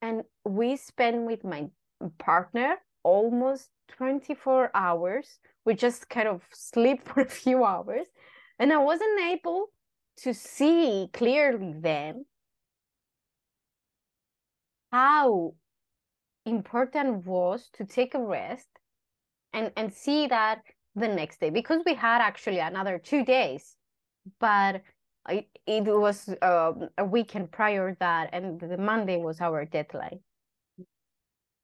And 0.03 0.23
we 0.45 0.77
spent 0.77 1.23
with 1.23 1.45
my 1.45 1.69
partner 2.19 2.77
almost 3.03 3.71
24 3.97 4.71
hours. 4.75 5.39
We 5.65 5.75
just 5.75 6.09
kind 6.09 6.29
of 6.29 6.43
sleep 6.53 7.07
for 7.09 7.21
a 7.21 7.29
few 7.29 7.65
hours. 7.65 8.07
And 8.59 8.73
I 8.73 8.79
wasn't 8.79 9.21
able 9.21 9.67
to 10.19 10.35
see 10.35 11.09
clearly 11.13 11.75
then 11.79 12.25
how 14.91 15.55
important 16.49 17.27
was 17.27 17.69
to 17.75 17.85
take 17.85 18.15
a 18.15 18.23
rest 18.23 18.69
and 19.53 19.71
and 19.77 19.93
see 19.93 20.27
that 20.27 20.63
the 20.95 21.09
next 21.09 21.41
day 21.41 21.51
because 21.51 21.83
we 21.87 21.95
had 21.95 22.21
actually 22.21 22.59
another 22.59 22.99
two 22.99 23.25
days 23.25 23.77
but 24.41 24.83
it, 25.29 25.47
it 25.67 25.85
was 25.85 26.29
um, 26.43 26.89
a 26.97 27.05
weekend 27.05 27.51
prior 27.51 27.97
that 28.01 28.31
and 28.33 28.61
the 28.61 28.79
monday 28.79 29.17
was 29.17 29.41
our 29.41 29.65
deadline. 29.65 30.21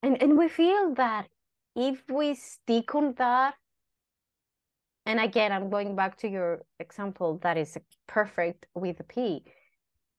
And 0.03 0.23
and 0.23 0.37
we 0.39 0.49
feel 0.49 0.95
that 0.95 1.29
if 1.75 2.03
we 2.09 2.35
stick 2.35 2.95
on 2.95 3.15
that 3.15 3.55
and 5.07 5.19
again 5.19 5.51
i'm 5.51 5.71
going 5.71 5.97
back 5.97 6.17
to 6.19 6.29
your 6.29 6.63
example 6.79 7.39
that 7.43 7.57
is 7.57 7.77
perfect 8.07 8.67
with 8.75 8.99
the 8.99 9.05
p 9.05 9.43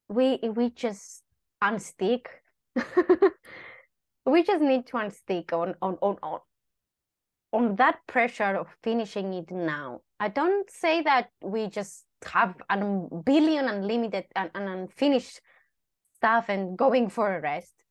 we 0.10 0.40
we 0.56 0.70
just 0.72 1.24
unstick 1.64 2.26
we 4.26 4.44
just 4.44 4.62
need 4.62 4.88
to 4.88 4.98
unstick 4.98 5.54
on 5.54 5.76
on 5.82 5.98
on 6.02 6.18
on 6.24 6.40
on 7.54 7.76
that 7.78 8.00
pressure 8.08 8.56
of 8.56 8.68
finishing 8.84 9.34
it 9.34 9.52
now. 9.52 10.02
I 10.20 10.30
don't 10.30 10.70
say 10.70 11.02
that 11.04 11.30
we 11.42 11.68
just 11.68 12.06
have 12.26 12.56
a 12.70 12.78
billion 13.24 13.68
unlimited 13.68 14.26
and, 14.36 14.50
and 14.56 14.68
unfinished 14.68 15.42
stuff 16.16 16.46
and 16.50 16.78
going 16.78 17.10
for 17.10 17.36
a 17.36 17.42
rest, 17.42 17.84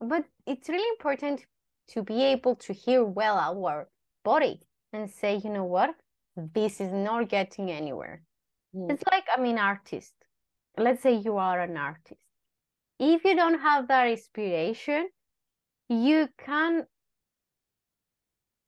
but 0.00 0.24
it's 0.46 0.68
really 0.68 0.88
important 0.98 1.46
to 1.88 2.02
be 2.02 2.24
able 2.24 2.56
to 2.56 2.72
hear 2.72 3.04
well 3.04 3.38
our 3.38 3.88
body 4.24 4.60
and 4.92 5.10
say, 5.10 5.40
you 5.42 5.50
know 5.50 5.64
what, 5.64 5.94
this 6.36 6.80
is 6.80 6.92
not 6.92 7.28
getting 7.28 7.70
anywhere. 7.70 8.22
Mm. 8.74 8.90
It's 8.90 9.04
like 9.10 9.24
I'm 9.32 9.44
an 9.44 9.58
artist. 9.58 10.12
Let's 10.76 11.02
say 11.02 11.14
you 11.14 11.36
are 11.38 11.60
an 11.60 11.76
artist. 11.76 12.20
If 12.98 13.24
you 13.24 13.36
don't 13.36 13.60
have 13.60 13.88
that 13.88 14.08
inspiration, 14.08 15.08
you 15.88 16.28
can 16.38 16.84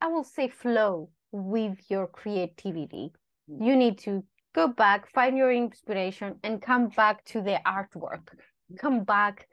i 0.01 0.07
will 0.07 0.25
say 0.25 0.49
flow 0.49 1.11
with 1.33 1.79
your 1.89 2.07
creativity. 2.07 3.13
Mm. 3.51 3.67
you 3.67 3.77
need 3.77 3.99
to 3.99 4.25
go 4.55 4.69
back 4.69 5.11
find 5.11 5.37
your 5.37 5.53
inspiration 5.53 6.37
and 6.43 6.63
come 6.63 6.89
back 6.89 7.25
to 7.27 7.41
the 7.43 7.61
artwork. 7.67 8.29
Come 8.79 9.05
back 9.05 9.47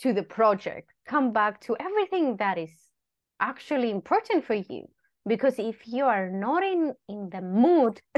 to 0.00 0.12
the 0.12 0.22
project. 0.22 0.90
Come 1.06 1.32
back 1.32 1.60
to 1.62 1.76
everything 1.80 2.36
that 2.36 2.58
is 2.58 2.70
actually 3.40 3.90
important 3.90 4.44
for 4.44 4.54
you. 4.54 4.86
Because 5.26 5.58
if 5.58 5.86
you 5.86 6.04
are 6.04 6.28
not 6.30 6.62
in 6.62 6.94
in 7.08 7.30
the 7.30 7.40
mood 7.40 8.00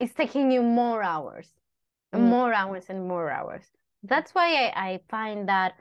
it's 0.00 0.14
taking 0.14 0.50
you 0.50 0.62
more 0.62 1.02
hours 1.02 1.48
mm. 2.14 2.28
more 2.28 2.52
hours 2.52 2.84
and 2.88 3.06
more 3.08 3.30
hours. 3.30 3.64
That's 4.02 4.34
why 4.34 4.66
I, 4.66 4.88
I 4.88 5.00
find 5.08 5.48
that 5.48 5.74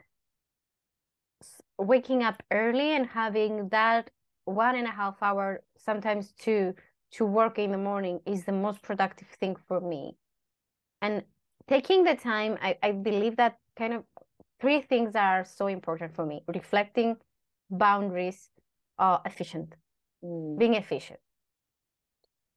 waking 1.78 2.24
up 2.24 2.42
early 2.52 2.96
and 2.96 3.06
having 3.08 3.70
that 3.70 4.10
one 4.46 4.76
and 4.76 4.88
a 4.88 4.92
half 4.92 5.22
hour 5.22 5.64
sometimes 5.78 6.34
two 6.34 6.74
to 7.12 7.26
work 7.26 7.60
in 7.60 7.72
the 7.72 7.78
morning 7.78 8.20
is 8.26 8.44
the 8.44 8.52
most 8.52 8.82
productive 8.82 9.28
thing 9.40 9.56
for 9.68 9.80
me. 9.80 10.16
And 11.02 11.24
taking 11.68 12.04
the 12.04 12.16
time 12.16 12.58
i, 12.62 12.78
I 12.84 12.92
believe 12.92 13.38
that 13.38 13.58
kind 13.78 13.94
of 13.94 14.04
three 14.60 14.82
things 14.82 15.16
are 15.16 15.46
so 15.46 15.68
important 15.68 16.14
for 16.16 16.26
me 16.26 16.44
reflecting 16.48 17.16
boundaries 17.70 18.50
uh, 19.00 19.20
efficient 19.26 19.76
mm. 20.24 20.58
being 20.58 20.76
efficient. 20.76 21.20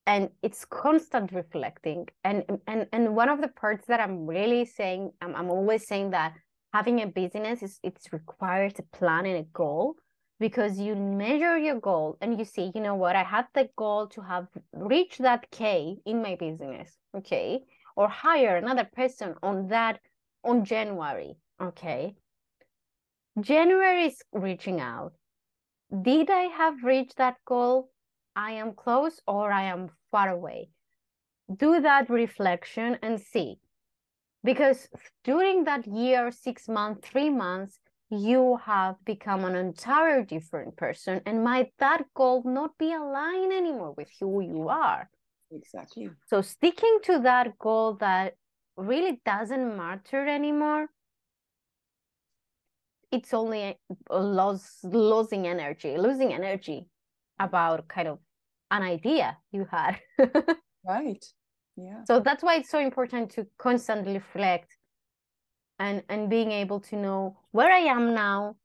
And 0.08 0.30
it's 0.42 0.64
constant 0.64 1.32
reflecting. 1.32 2.06
And 2.22 2.44
and 2.66 2.86
and 2.92 3.16
one 3.16 3.28
of 3.28 3.40
the 3.40 3.48
parts 3.48 3.86
that 3.86 4.00
i'm 4.00 4.26
really 4.26 4.64
saying 4.64 5.12
i'm, 5.20 5.34
I'm 5.34 5.50
always 5.50 5.86
saying 5.86 6.10
that 6.10 6.34
having 6.76 7.00
a 7.00 7.06
business 7.06 7.62
is 7.62 7.78
it's 7.82 8.12
required 8.12 8.74
a 8.78 8.96
plan 8.96 9.24
and 9.24 9.38
a 9.38 9.48
goal 9.62 9.94
because 10.38 10.78
you 10.78 10.94
measure 10.94 11.56
your 11.56 11.80
goal 11.80 12.18
and 12.20 12.38
you 12.38 12.44
see, 12.44 12.70
you 12.74 12.82
know 12.82 12.96
what, 13.02 13.16
I 13.16 13.22
had 13.22 13.46
the 13.54 13.70
goal 13.76 14.08
to 14.08 14.20
have 14.20 14.46
reached 14.74 15.22
that 15.22 15.50
K 15.50 15.96
in 16.04 16.20
my 16.20 16.34
business, 16.34 16.88
okay, 17.16 17.60
or 17.96 18.08
hire 18.10 18.56
another 18.56 18.86
person 19.00 19.34
on 19.42 19.68
that 19.68 20.00
on 20.44 20.66
January, 20.66 21.32
okay. 21.68 22.14
January 23.40 24.04
is 24.10 24.18
reaching 24.32 24.78
out. 24.78 25.12
Did 26.10 26.28
I 26.28 26.44
have 26.60 26.84
reached 26.84 27.16
that 27.16 27.36
goal? 27.46 27.90
I 28.48 28.50
am 28.62 28.74
close 28.74 29.18
or 29.26 29.50
I 29.50 29.62
am 29.74 29.88
far 30.10 30.28
away. 30.28 30.68
Do 31.64 31.80
that 31.80 32.10
reflection 32.10 32.98
and 33.02 33.18
see 33.18 33.60
because 34.46 34.88
during 35.24 35.64
that 35.64 35.86
year 35.86 36.30
six 36.30 36.68
months 36.68 37.08
three 37.08 37.28
months 37.28 37.78
you 38.08 38.58
have 38.64 38.94
become 39.04 39.44
an 39.44 39.56
entire 39.56 40.22
different 40.24 40.76
person. 40.76 41.20
And 41.26 41.42
might 41.42 41.72
that 41.80 42.04
goal 42.14 42.44
not 42.46 42.78
be 42.78 42.92
aligned 42.94 43.52
anymore 43.52 43.94
with 43.96 44.08
who 44.20 44.40
you 44.40 44.68
are? 44.68 45.10
Exactly. 45.50 46.10
So 46.28 46.40
sticking 46.40 46.98
to 47.02 47.18
that 47.24 47.58
goal 47.58 47.94
that 47.94 48.34
really 48.76 49.20
doesn't 49.24 49.76
matter 49.76 50.26
anymore 50.26 50.86
it's 53.12 53.32
only 53.32 53.78
a 54.10 54.20
loss 54.20 54.80
losing 54.82 55.46
energy 55.46 55.96
losing 55.96 56.32
energy 56.34 56.86
about 57.38 57.88
kind 57.88 58.08
of 58.08 58.18
an 58.70 58.82
idea 58.82 59.38
you 59.52 59.66
had. 59.70 59.98
Right 60.84 61.24
yeah. 61.76 62.04
So 62.04 62.20
that's 62.20 62.42
why 62.42 62.56
it's 62.56 62.70
so 62.70 62.78
important 62.78 63.30
to 63.32 63.46
constantly 63.58 64.14
reflect 64.14 64.76
and 65.78 66.02
and 66.08 66.30
being 66.30 66.52
able 66.52 66.80
to 66.80 66.96
know 66.96 67.36
where 67.50 67.70
i 67.70 67.80
am 67.80 68.14
now 68.14 68.56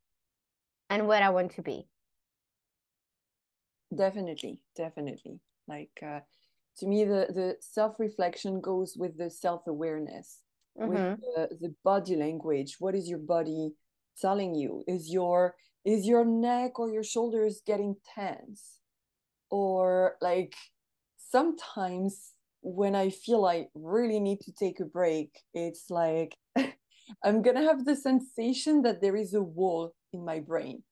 and 0.89 1.07
where 1.07 1.21
i 1.21 1.29
want 1.29 1.51
to 1.55 1.61
be. 1.61 1.87
Definitely 3.95 4.59
definitely. 4.75 5.39
Like 5.67 5.91
uh, 6.01 6.21
to 6.77 6.87
me 6.87 7.03
the 7.03 7.27
the 7.29 7.57
self-reflection 7.59 8.61
goes 8.61 8.95
with 8.97 9.17
the 9.17 9.29
self-awareness 9.29 10.39
mm-hmm. 10.79 10.89
with 10.89 11.19
the, 11.35 11.57
the 11.59 11.75
body 11.83 12.15
language. 12.15 12.77
What 12.79 12.95
is 12.95 13.09
your 13.09 13.19
body 13.19 13.73
telling 14.19 14.55
you? 14.55 14.83
Is 14.87 15.09
your 15.09 15.55
is 15.83 16.05
your 16.05 16.23
neck 16.23 16.79
or 16.79 16.89
your 16.89 17.03
shoulders 17.03 17.61
getting 17.65 17.95
tense? 18.15 18.79
Or 19.49 20.15
like 20.21 20.55
sometimes 21.17 22.30
when 22.61 22.95
I 22.95 23.09
feel 23.09 23.45
I 23.45 23.67
really 23.73 24.19
need 24.19 24.41
to 24.41 24.51
take 24.51 24.79
a 24.79 24.85
break, 24.85 25.31
it's 25.53 25.89
like 25.89 26.35
I'm 27.23 27.41
gonna 27.41 27.63
have 27.63 27.85
the 27.85 27.95
sensation 27.95 28.83
that 28.83 29.01
there 29.01 29.15
is 29.15 29.33
a 29.33 29.41
wall 29.41 29.93
in 30.13 30.23
my 30.23 30.39
brain. 30.39 30.83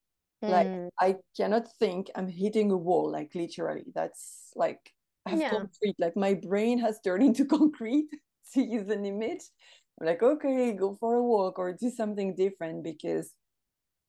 Mm. 0.43 0.49
Like 0.49 0.91
I 0.99 1.15
cannot 1.38 1.67
think 1.79 2.10
I'm 2.15 2.27
hitting 2.27 2.71
a 2.71 2.77
wall, 2.77 3.12
like 3.12 3.32
literally. 3.36 3.86
That's 3.93 4.51
like 4.55 4.79
I 5.25 5.32
have 5.32 5.39
yeah. 5.39 5.49
concrete, 5.51 5.95
like 5.99 6.17
my 6.17 6.34
brain 6.34 6.79
has 6.79 6.99
turned 7.01 7.23
into 7.23 7.45
concrete 7.58 8.10
to 8.53 8.62
use 8.62 8.89
an 8.89 9.05
image. 9.05 9.41
I'm 9.99 10.08
like, 10.08 10.23
okay, 10.23 10.73
go 10.73 10.97
for 10.99 11.15
a 11.15 11.23
walk 11.23 11.60
or 11.60 11.73
do 11.73 11.89
something 11.89 12.36
different 12.36 12.84
because 12.84 13.34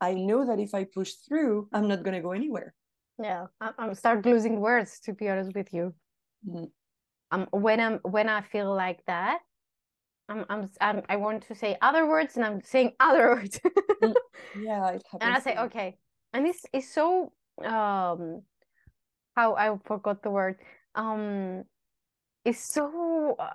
I 0.01 0.15
know 0.15 0.47
that 0.47 0.61
if 0.61 0.75
I 0.75 0.85
push 0.85 1.13
through, 1.29 1.69
I'm 1.73 1.89
not 1.89 2.05
gonna 2.05 2.23
go 2.23 2.33
anywhere. 2.33 2.75
Yeah, 3.23 3.47
I'm 3.61 3.95
start 3.95 4.25
losing 4.25 4.61
words 4.61 4.99
to 5.01 5.13
be 5.13 5.29
honest 5.29 5.55
with 5.55 5.75
you. 5.75 5.93
Mm-hmm 6.49 6.65
um 7.31 7.47
when 7.53 7.81
i'm 7.81 7.99
when 8.03 8.29
i 8.29 8.41
feel 8.41 8.75
like 8.75 9.05
that 9.07 9.41
I'm, 10.31 10.45
I'm, 10.49 10.71
I'm 10.81 11.03
I 11.09 11.17
want 11.17 11.43
to 11.49 11.55
say 11.55 11.77
other 11.83 12.07
words 12.07 12.37
and 12.37 12.45
I'm 12.45 12.63
saying 12.63 12.93
other 13.01 13.31
words. 13.35 13.61
Yeah. 14.55 14.99
And 15.21 15.35
I 15.35 15.39
say, 15.41 15.57
okay. 15.57 15.99
And 16.33 16.47
it's 16.47 16.65
it's 16.73 16.93
so 16.93 17.33
um 17.65 18.43
how 19.37 19.55
I 19.55 19.77
forgot 19.85 20.23
the 20.23 20.31
word. 20.31 20.57
Um 20.95 21.65
it's 22.45 22.61
so 22.61 23.37
uh, 23.39 23.51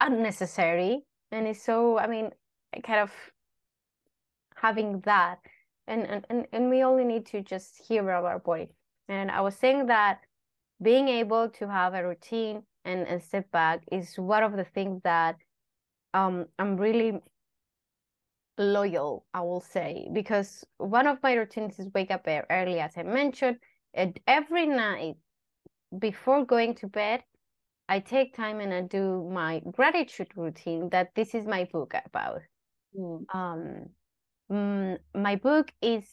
unnecessary 0.00 1.02
and 1.32 1.46
it's 1.46 1.62
so 1.62 1.98
I 1.98 2.06
mean 2.06 2.30
kind 2.84 3.00
of 3.00 3.12
having 4.54 5.00
that 5.00 5.38
and 5.86 6.06
and 6.06 6.26
and, 6.30 6.46
and 6.52 6.70
we 6.70 6.84
only 6.84 7.04
need 7.04 7.26
to 7.26 7.42
just 7.42 7.82
hear 7.88 8.08
our 8.10 8.38
body. 8.38 8.68
And 9.08 9.30
I 9.30 9.40
was 9.40 9.56
saying 9.56 9.86
that 9.86 10.20
being 10.82 11.08
able 11.08 11.48
to 11.48 11.68
have 11.68 11.94
a 11.94 12.06
routine 12.06 12.62
and, 12.84 13.06
and 13.06 13.22
step 13.22 13.50
back 13.50 13.82
is 13.92 14.14
one 14.16 14.42
of 14.42 14.56
the 14.56 14.64
things 14.64 15.00
that 15.04 15.36
um 16.14 16.46
I'm 16.58 16.76
really 16.76 17.20
loyal, 18.58 19.24
I 19.32 19.40
will 19.40 19.60
say, 19.60 20.08
because 20.12 20.64
one 20.76 21.06
of 21.06 21.22
my 21.22 21.32
routines 21.32 21.78
is 21.78 21.88
wake 21.94 22.10
up 22.10 22.26
early, 22.26 22.78
as 22.78 22.92
I 22.96 23.02
mentioned, 23.02 23.56
and 23.94 24.18
every 24.26 24.66
night 24.66 25.16
before 25.98 26.44
going 26.44 26.74
to 26.76 26.86
bed, 26.86 27.22
I 27.88 27.98
take 27.98 28.36
time 28.36 28.60
and 28.60 28.72
I 28.72 28.82
do 28.82 29.28
my 29.32 29.62
gratitude 29.72 30.28
routine 30.36 30.90
that 30.90 31.14
this 31.16 31.34
is 31.34 31.46
my 31.46 31.64
book 31.64 31.94
about. 32.06 32.42
Mm. 32.96 33.24
Um, 33.34 33.86
mm, 34.50 34.98
my 35.14 35.36
book 35.36 35.72
is 35.82 36.04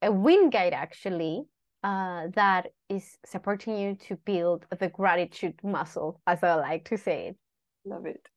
a 0.00 0.12
win 0.12 0.50
guide 0.50 0.74
actually 0.74 1.42
uh, 1.84 2.28
that 2.34 2.72
is 2.88 3.16
supporting 3.24 3.78
you 3.78 3.94
to 4.08 4.16
build 4.16 4.66
the 4.80 4.88
gratitude 4.88 5.54
muscle, 5.62 6.20
as 6.26 6.42
I 6.42 6.54
like 6.54 6.88
to 6.88 6.98
say 6.98 7.28
it. 7.28 7.36
Love 7.84 8.06
it 8.06 8.28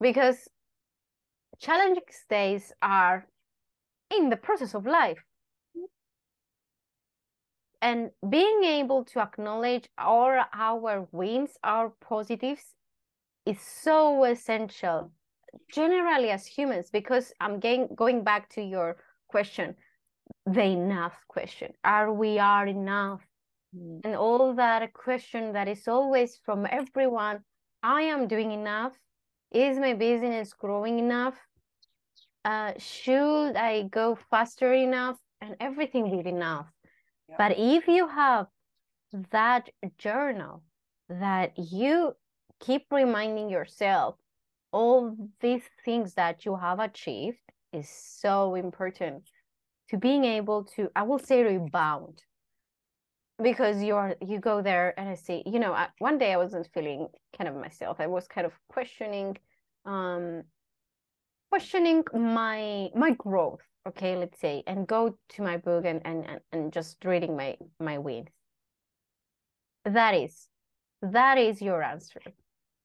because 0.00 0.48
challenging 1.58 2.02
days 2.28 2.72
are 2.82 3.26
in 4.16 4.30
the 4.30 4.36
process 4.36 4.74
of 4.74 4.86
life. 4.86 5.22
And 7.82 8.10
being 8.28 8.64
able 8.64 9.04
to 9.06 9.20
acknowledge 9.20 9.88
all 9.96 10.38
our 10.52 11.08
wins, 11.12 11.52
our 11.64 11.92
positives, 12.00 12.74
is 13.46 13.58
so 13.60 14.24
essential, 14.24 15.12
generally 15.72 16.30
as 16.30 16.44
humans, 16.44 16.90
because 16.92 17.32
I'm 17.40 17.58
getting, 17.58 17.88
going 17.94 18.22
back 18.22 18.50
to 18.50 18.62
your 18.62 18.96
question, 19.28 19.76
the 20.46 20.62
enough 20.62 21.14
question. 21.28 21.72
Are 21.84 22.12
we 22.12 22.38
are 22.38 22.66
enough? 22.66 23.20
Mm. 23.76 24.00
And 24.04 24.16
all 24.16 24.54
that 24.54 24.92
question 24.92 25.52
that 25.52 25.68
is 25.68 25.86
always 25.86 26.40
from 26.44 26.66
everyone, 26.70 27.40
I 27.82 28.02
am 28.02 28.26
doing 28.26 28.52
enough 28.52 28.92
is 29.52 29.78
my 29.78 29.94
business 29.94 30.52
growing 30.52 30.98
enough 30.98 31.34
uh, 32.44 32.72
should 32.78 33.56
i 33.56 33.82
go 33.90 34.16
faster 34.30 34.72
enough 34.72 35.16
and 35.40 35.56
everything 35.60 36.16
with 36.16 36.26
enough 36.26 36.66
yeah. 37.28 37.34
but 37.36 37.58
if 37.58 37.86
you 37.88 38.06
have 38.08 38.46
that 39.30 39.68
journal 39.98 40.62
that 41.08 41.52
you 41.56 42.14
keep 42.60 42.86
reminding 42.90 43.48
yourself 43.48 44.14
all 44.72 45.16
these 45.40 45.64
things 45.84 46.14
that 46.14 46.44
you 46.44 46.54
have 46.54 46.78
achieved 46.78 47.38
is 47.72 47.88
so 47.88 48.54
important 48.54 49.28
to 49.90 49.98
being 49.98 50.24
able 50.24 50.64
to 50.64 50.88
i 50.96 51.02
will 51.02 51.18
say 51.18 51.42
rebound. 51.42 52.22
Because 53.42 53.82
you're 53.82 54.16
you 54.20 54.38
go 54.38 54.60
there 54.60 54.92
and 54.98 55.08
i 55.08 55.14
see 55.14 55.42
you 55.46 55.58
know 55.58 55.74
one 55.98 56.18
day 56.18 56.32
i 56.32 56.36
wasn't 56.36 56.68
feeling 56.74 57.08
kind 57.36 57.48
of 57.48 57.56
myself. 57.56 57.96
I 57.98 58.06
was 58.06 58.28
kind 58.28 58.46
of 58.46 58.52
questioning 58.68 59.38
um 59.86 60.42
questioning 61.50 62.04
my 62.12 62.90
my 62.94 63.12
growth 63.12 63.62
okay 63.88 64.14
let's 64.14 64.38
say 64.38 64.62
and 64.66 64.86
go 64.86 65.16
to 65.30 65.42
my 65.42 65.56
book 65.56 65.86
and 65.86 66.02
and 66.04 66.40
and 66.52 66.70
just 66.70 67.02
reading 67.04 67.34
my 67.34 67.56
my 67.80 67.96
wins 67.96 68.28
that 69.84 70.14
is 70.14 70.48
that 71.02 71.38
is 71.38 71.62
your 71.62 71.82
answer. 71.82 72.20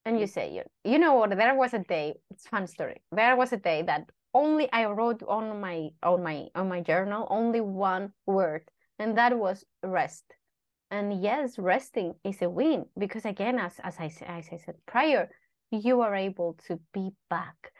And 0.05 0.19
you 0.19 0.27
say 0.27 0.53
you, 0.53 0.61
you 0.89 0.99
know 0.99 1.13
what? 1.13 1.35
There 1.35 1.55
was 1.55 1.73
a 1.73 1.79
day 1.79 2.15
it's 2.31 2.47
fun 2.47 2.67
story. 2.67 3.01
There 3.11 3.35
was 3.35 3.51
a 3.53 3.57
day 3.57 3.81
that 3.83 4.09
only 4.35 4.67
i 4.71 4.85
wrote 4.85 5.23
on 5.27 5.59
my 5.59 5.89
on 6.03 6.21
my 6.21 6.37
on 6.53 6.69
my 6.69 6.81
journal 6.81 7.27
only 7.31 7.61
one 7.61 8.13
word 8.27 8.63
and 8.99 9.17
that 9.17 9.37
was 9.37 9.65
rest 9.83 10.25
and 10.91 11.21
yes, 11.21 11.57
resting 11.57 12.13
is 12.23 12.41
a 12.41 12.49
win 12.49 12.85
because 12.97 13.25
again, 13.25 13.59
as, 13.59 13.73
as 13.83 13.95
I 13.99 14.05
as 14.27 14.47
I 14.51 14.57
said 14.57 14.75
prior, 14.85 15.29
you 15.71 16.01
are 16.01 16.15
able 16.15 16.57
to 16.67 16.79
be 16.93 17.09
back 17.29 17.71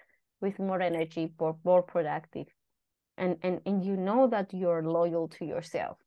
with 0.41 0.59
more 0.59 0.81
energy, 0.81 1.31
more, 1.39 1.57
more 1.63 1.83
productive. 1.83 2.47
And, 3.17 3.37
and, 3.43 3.61
and 3.65 3.85
you 3.85 3.95
know 3.95 4.27
that 4.27 4.53
you're 4.53 4.83
loyal 4.83 5.29
to 5.29 5.45
yourself. 5.45 5.97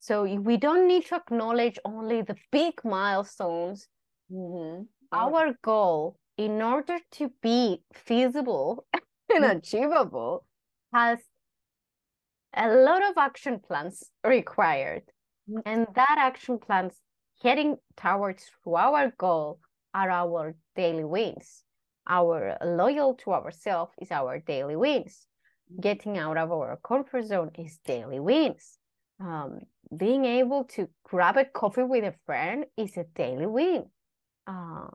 So 0.00 0.24
we 0.24 0.56
don't 0.56 0.88
need 0.88 1.06
to 1.06 1.16
acknowledge 1.16 1.78
only 1.84 2.22
the 2.22 2.34
big 2.50 2.74
milestones. 2.84 3.86
Mm-hmm. 4.32 4.82
Our 5.12 5.54
goal, 5.62 6.16
in 6.36 6.60
order 6.60 6.98
to 7.12 7.30
be 7.42 7.82
feasible 7.94 8.84
and 9.34 9.44
mm-hmm. 9.44 9.58
achievable, 9.58 10.44
has 10.92 11.18
a 12.54 12.68
lot 12.68 13.02
of 13.02 13.16
action 13.16 13.60
plans 13.60 14.10
required. 14.24 15.02
And 15.66 15.86
that 15.94 16.16
action 16.18 16.58
plans 16.58 16.94
heading 17.42 17.76
towards 17.96 18.50
our 18.66 19.12
goal 19.18 19.58
are 19.94 20.10
our 20.10 20.54
daily 20.76 21.04
wins. 21.04 21.64
Our 22.06 22.56
loyal 22.64 23.14
to 23.16 23.32
ourselves 23.32 23.92
is 24.00 24.10
our 24.10 24.38
daily 24.38 24.76
wins. 24.76 25.26
Getting 25.80 26.18
out 26.18 26.36
of 26.36 26.52
our 26.52 26.78
comfort 26.84 27.26
zone 27.26 27.50
is 27.58 27.78
daily 27.84 28.20
wins. 28.20 28.78
Um, 29.20 29.60
being 29.96 30.24
able 30.24 30.64
to 30.64 30.88
grab 31.04 31.36
a 31.36 31.44
coffee 31.44 31.82
with 31.82 32.04
a 32.04 32.14
friend 32.26 32.64
is 32.76 32.96
a 32.96 33.04
daily 33.14 33.46
win. 33.46 33.84
Uh, 34.46 34.88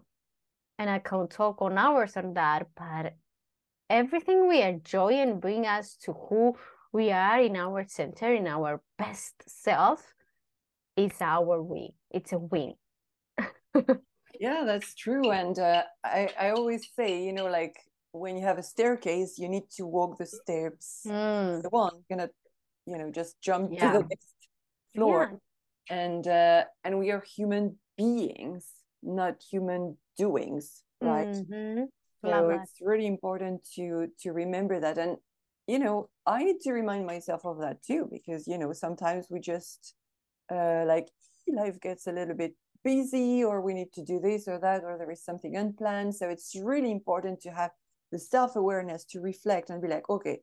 and 0.77 0.89
I 0.89 0.99
can 0.99 1.27
talk 1.27 1.61
on 1.61 1.77
hours 1.77 2.17
on 2.17 2.33
that, 2.33 2.67
but 2.75 3.13
everything 3.89 4.47
we 4.47 4.61
enjoy 4.61 5.13
and 5.13 5.41
bring 5.41 5.65
us 5.65 5.95
to 6.03 6.13
who 6.13 6.55
we 6.91 7.11
are 7.11 7.39
in 7.39 7.55
our 7.55 7.85
center, 7.87 8.33
in 8.33 8.47
our 8.47 8.81
best 8.97 9.35
self, 9.47 10.13
is 10.95 11.13
our 11.21 11.61
win. 11.61 11.89
It's 12.09 12.33
a 12.33 12.39
win. 12.39 12.73
yeah, 14.39 14.63
that's 14.65 14.95
true. 14.95 15.31
And 15.31 15.57
uh, 15.59 15.83
I, 16.03 16.29
I 16.39 16.49
always 16.49 16.87
say, 16.95 17.23
you 17.23 17.33
know, 17.33 17.47
like 17.47 17.75
when 18.11 18.35
you 18.35 18.43
have 18.43 18.57
a 18.57 18.63
staircase, 18.63 19.37
you 19.37 19.49
need 19.49 19.69
to 19.77 19.85
walk 19.85 20.17
the 20.17 20.25
steps. 20.25 21.03
Mm. 21.05 21.61
The 21.61 21.69
one 21.69 22.03
gonna, 22.09 22.29
you 22.85 22.97
know, 22.97 23.11
just 23.11 23.39
jump 23.41 23.71
yeah. 23.71 23.91
to 23.91 23.99
the 23.99 24.03
next 24.05 24.35
floor. 24.95 25.31
Yeah. 25.31 25.37
And 25.89 26.27
uh, 26.27 26.63
and 26.83 26.99
we 26.99 27.11
are 27.11 27.23
human 27.35 27.77
beings, 27.97 28.65
not 29.01 29.41
human 29.49 29.97
doings, 30.17 30.83
right? 31.01 31.27
Mm-hmm. 31.27 31.83
So 32.25 32.49
it's 32.49 32.77
really 32.81 33.07
important 33.07 33.67
to 33.75 34.07
to 34.21 34.31
remember 34.31 34.79
that. 34.79 34.97
And 34.97 35.17
you 35.67 35.79
know, 35.79 36.09
I 36.25 36.43
need 36.43 36.61
to 36.61 36.71
remind 36.71 37.05
myself 37.05 37.45
of 37.45 37.59
that 37.59 37.83
too, 37.83 38.07
because 38.11 38.47
you 38.47 38.57
know, 38.57 38.73
sometimes 38.73 39.27
we 39.29 39.39
just 39.39 39.95
uh, 40.51 40.85
like 40.85 41.07
life 41.47 41.79
gets 41.81 42.07
a 42.07 42.11
little 42.11 42.35
bit 42.35 42.53
busy 42.83 43.43
or 43.43 43.61
we 43.61 43.73
need 43.73 43.91
to 43.93 44.03
do 44.03 44.19
this 44.19 44.47
or 44.47 44.59
that 44.59 44.83
or 44.83 44.97
there 44.97 45.11
is 45.11 45.23
something 45.23 45.55
unplanned. 45.55 46.15
So 46.15 46.29
it's 46.29 46.55
really 46.61 46.91
important 46.91 47.41
to 47.41 47.51
have 47.51 47.71
the 48.11 48.19
self-awareness 48.19 49.05
to 49.05 49.19
reflect 49.19 49.69
and 49.69 49.81
be 49.81 49.87
like 49.89 50.09
okay 50.09 50.39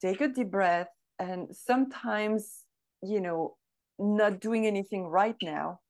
take 0.00 0.20
a 0.20 0.28
deep 0.28 0.50
breath 0.50 0.88
and 1.18 1.48
sometimes 1.54 2.64
you 3.02 3.20
know 3.20 3.56
not 3.98 4.40
doing 4.40 4.66
anything 4.66 5.04
right 5.06 5.36
now 5.42 5.80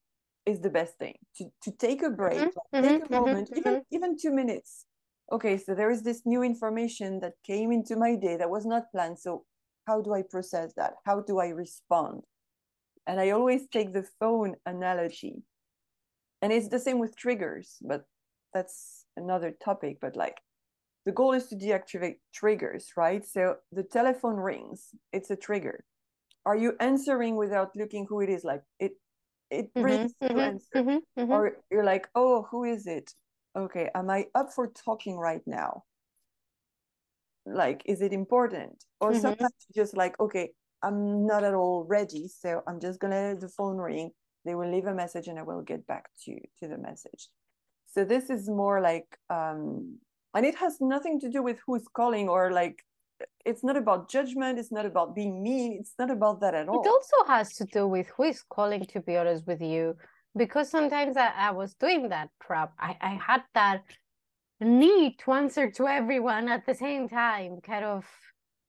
is 0.46 0.60
the 0.60 0.70
best 0.70 0.98
thing. 0.98 1.14
To, 1.38 1.46
to 1.62 1.70
take 1.72 2.02
a 2.02 2.10
break 2.10 2.36
mm-hmm, 2.38 2.84
take 2.84 3.00
a 3.02 3.12
mm-hmm, 3.12 3.14
moment 3.14 3.48
mm-hmm, 3.48 3.58
even 3.58 3.82
even 3.90 4.16
two 4.18 4.30
minutes 4.30 4.86
okay 5.32 5.56
so 5.56 5.74
there 5.74 5.90
is 5.90 6.02
this 6.02 6.22
new 6.24 6.42
information 6.42 7.20
that 7.20 7.34
came 7.44 7.72
into 7.72 7.96
my 7.96 8.14
day 8.14 8.36
that 8.36 8.50
was 8.50 8.66
not 8.66 8.90
planned 8.92 9.18
so 9.18 9.44
how 9.86 10.00
do 10.00 10.12
i 10.12 10.22
process 10.22 10.72
that 10.76 10.94
how 11.04 11.20
do 11.20 11.38
i 11.38 11.48
respond 11.48 12.22
and 13.06 13.20
I 13.20 13.30
always 13.30 13.66
take 13.68 13.92
the 13.92 14.06
phone 14.18 14.54
analogy. 14.66 15.42
And 16.42 16.52
it's 16.52 16.68
the 16.68 16.78
same 16.78 16.98
with 16.98 17.16
triggers, 17.16 17.76
but 17.82 18.04
that's 18.52 19.04
another 19.16 19.54
topic. 19.64 19.98
But 20.00 20.16
like 20.16 20.38
the 21.06 21.12
goal 21.12 21.32
is 21.32 21.46
to 21.48 21.56
deactivate 21.56 22.16
triggers, 22.34 22.92
right? 22.96 23.24
So 23.24 23.56
the 23.72 23.82
telephone 23.82 24.36
rings, 24.36 24.88
it's 25.12 25.30
a 25.30 25.36
trigger. 25.36 25.84
Are 26.46 26.56
you 26.56 26.74
answering 26.80 27.36
without 27.36 27.70
looking 27.76 28.06
who 28.08 28.20
it 28.20 28.28
is? 28.28 28.44
Like 28.44 28.62
it 28.78 28.92
it 29.50 29.72
mm-hmm, 29.74 29.84
rings 29.84 30.12
mm-hmm, 30.22 30.38
answer. 30.38 30.68
Mm-hmm, 30.76 31.20
mm-hmm, 31.20 31.32
or 31.32 31.56
you're 31.70 31.84
like, 31.84 32.08
oh, 32.14 32.46
who 32.50 32.64
is 32.64 32.86
it? 32.86 33.12
Okay, 33.56 33.88
am 33.94 34.10
I 34.10 34.26
up 34.34 34.52
for 34.52 34.68
talking 34.68 35.16
right 35.16 35.42
now? 35.46 35.84
Like, 37.46 37.82
is 37.86 38.00
it 38.00 38.12
important? 38.12 38.84
Or 39.00 39.10
mm-hmm. 39.10 39.20
sometimes 39.20 39.52
just 39.74 39.96
like, 39.96 40.18
okay, 40.18 40.50
I'm 40.82 41.26
not 41.26 41.44
at 41.44 41.54
all 41.54 41.84
ready. 41.84 42.28
So 42.28 42.62
I'm 42.66 42.80
just 42.80 43.00
gonna 43.00 43.28
let 43.28 43.40
the 43.40 43.48
phone 43.48 43.76
ring. 43.76 44.10
They 44.44 44.54
will 44.54 44.70
leave 44.70 44.86
a 44.86 44.94
message 44.94 45.28
and 45.28 45.38
I 45.38 45.42
will 45.42 45.62
get 45.62 45.86
back 45.86 46.06
to 46.24 46.38
to 46.60 46.68
the 46.68 46.78
message. 46.78 47.28
So 47.86 48.04
this 48.04 48.28
is 48.28 48.48
more 48.48 48.80
like 48.80 49.06
um, 49.30 49.98
and 50.34 50.44
it 50.44 50.56
has 50.56 50.80
nothing 50.80 51.20
to 51.20 51.28
do 51.28 51.42
with 51.42 51.58
who's 51.66 51.86
calling 51.94 52.28
or 52.28 52.50
like 52.50 52.84
it's 53.46 53.62
not 53.62 53.76
about 53.76 54.10
judgment 54.10 54.58
it's 54.58 54.72
not 54.72 54.84
about 54.84 55.14
being 55.14 55.42
mean 55.42 55.76
it's 55.78 55.94
not 55.98 56.10
about 56.10 56.40
that 56.40 56.52
at 56.52 56.68
all 56.68 56.82
it 56.82 56.88
also 56.88 57.32
has 57.32 57.54
to 57.54 57.64
do 57.66 57.86
with 57.86 58.08
who 58.16 58.24
is 58.24 58.42
calling 58.50 58.84
to 58.84 59.00
be 59.00 59.16
honest 59.16 59.46
with 59.46 59.62
you 59.62 59.94
because 60.36 60.70
sometimes 60.70 61.16
i, 61.16 61.30
I 61.36 61.50
was 61.50 61.74
doing 61.74 62.08
that 62.08 62.30
trap 62.42 62.72
I, 62.78 62.96
I 63.00 63.20
had 63.26 63.42
that 63.54 63.82
need 64.60 65.18
to 65.20 65.32
answer 65.32 65.70
to 65.72 65.86
everyone 65.86 66.48
at 66.48 66.64
the 66.66 66.74
same 66.74 67.08
time 67.08 67.60
kind 67.62 67.84
of 67.84 68.06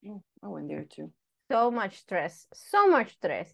oh, 0.07 0.21
i 0.43 0.47
went 0.47 0.67
there 0.67 0.85
too. 0.89 1.11
so 1.51 1.71
much 1.71 1.99
stress 1.99 2.47
so 2.53 2.89
much 2.89 3.13
stress 3.13 3.49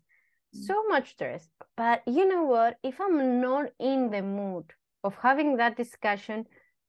mm. 0.56 0.64
so 0.64 0.88
much 0.88 1.12
stress. 1.12 1.48
But 1.78 2.02
you 2.08 2.28
know 2.28 2.44
what? 2.44 2.78
If 2.84 3.00
i'm 3.00 3.42
not 3.42 3.70
in 3.80 4.10
the 4.10 4.22
mood 4.22 4.66
of 5.04 5.16
having 5.22 5.58
that 5.58 5.78
discussion 5.78 6.46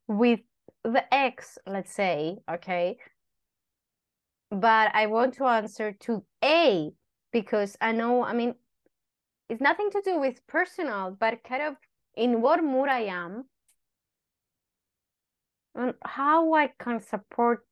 with 0.09 0.41
the 0.85 1.03
ex 1.15 1.59
let's 1.67 1.95
say 1.95 2.39
okay 2.51 2.99
but 4.53 4.91
I 4.95 5.07
want 5.07 5.35
to 5.35 5.47
answer 5.47 5.93
to 6.01 6.23
A 6.45 6.91
because 7.33 7.77
I 7.81 7.93
know, 7.93 8.23
I 8.23 8.35
mean, 8.35 8.55
it's 9.53 9.61
nothing 9.61 9.91
to 9.91 10.01
do 10.03 10.19
with 10.19 10.41
personal, 10.47 11.15
but 11.21 11.45
kind 11.45 11.63
of 11.63 11.77
in 12.17 12.41
what 12.41 12.65
mood 12.65 12.89
I 12.89 13.01
am. 13.01 13.45
And 15.75 15.93
how 16.03 16.55
I 16.55 16.71
can 16.79 17.01
support 17.01 17.67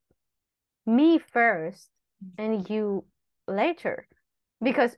me 0.85 1.19
first 1.19 1.89
and 2.37 2.69
you 2.69 3.05
later. 3.49 4.07
Because, 4.63 4.95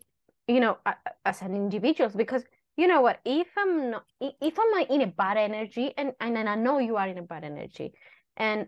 you 0.48 0.58
know, 0.58 0.78
as 1.24 1.40
an 1.42 1.54
individual, 1.54 2.10
because 2.16 2.42
you 2.76 2.88
know 2.88 3.00
what, 3.00 3.20
if 3.24 3.46
I'm 3.56 3.90
not, 3.92 4.04
if 4.20 4.58
I'm 4.58 4.86
in 4.90 5.02
a 5.02 5.06
bad 5.06 5.36
energy, 5.36 5.92
and, 5.96 6.12
and 6.20 6.36
I 6.48 6.56
know 6.56 6.78
you 6.78 6.96
are 6.96 7.06
in 7.06 7.18
a 7.18 7.22
bad 7.22 7.44
energy, 7.44 7.92
and 8.36 8.66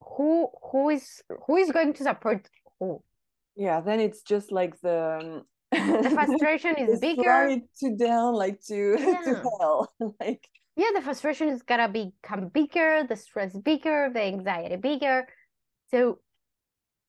who 0.00 0.48
who 0.70 0.90
is 0.90 1.22
who 1.46 1.56
is 1.56 1.72
going 1.72 1.92
to 1.94 2.02
support 2.04 2.48
who? 2.78 3.02
Yeah 3.56 3.80
then 3.80 3.98
it's 3.98 4.22
just 4.22 4.52
like 4.52 4.80
the 4.80 5.18
um, 5.20 5.42
the 5.70 6.10
frustration 6.14 6.76
is 6.76 7.00
bigger. 7.00 7.60
to 7.80 7.96
down 7.96 8.34
like 8.34 8.60
to 8.62 8.96
yeah. 8.98 9.20
to 9.22 9.34
hell 9.34 9.92
like 10.20 10.48
yeah 10.76 10.86
the 10.94 11.02
frustration 11.02 11.48
is 11.48 11.62
gonna 11.62 11.88
become 11.88 12.48
bigger 12.48 13.04
the 13.08 13.16
stress 13.16 13.56
bigger 13.58 14.10
the 14.12 14.22
anxiety 14.22 14.76
bigger. 14.76 15.26
So 15.90 16.20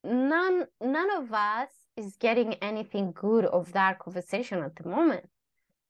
none 0.04 0.66
none 0.82 1.12
of 1.18 1.34
us 1.34 1.70
is 1.96 2.16
getting 2.18 2.54
anything 2.56 3.12
good 3.14 3.46
of 3.46 3.72
that 3.74 4.00
conversation 4.00 4.64
at 4.64 4.76
the 4.76 4.88
moment. 4.88 5.26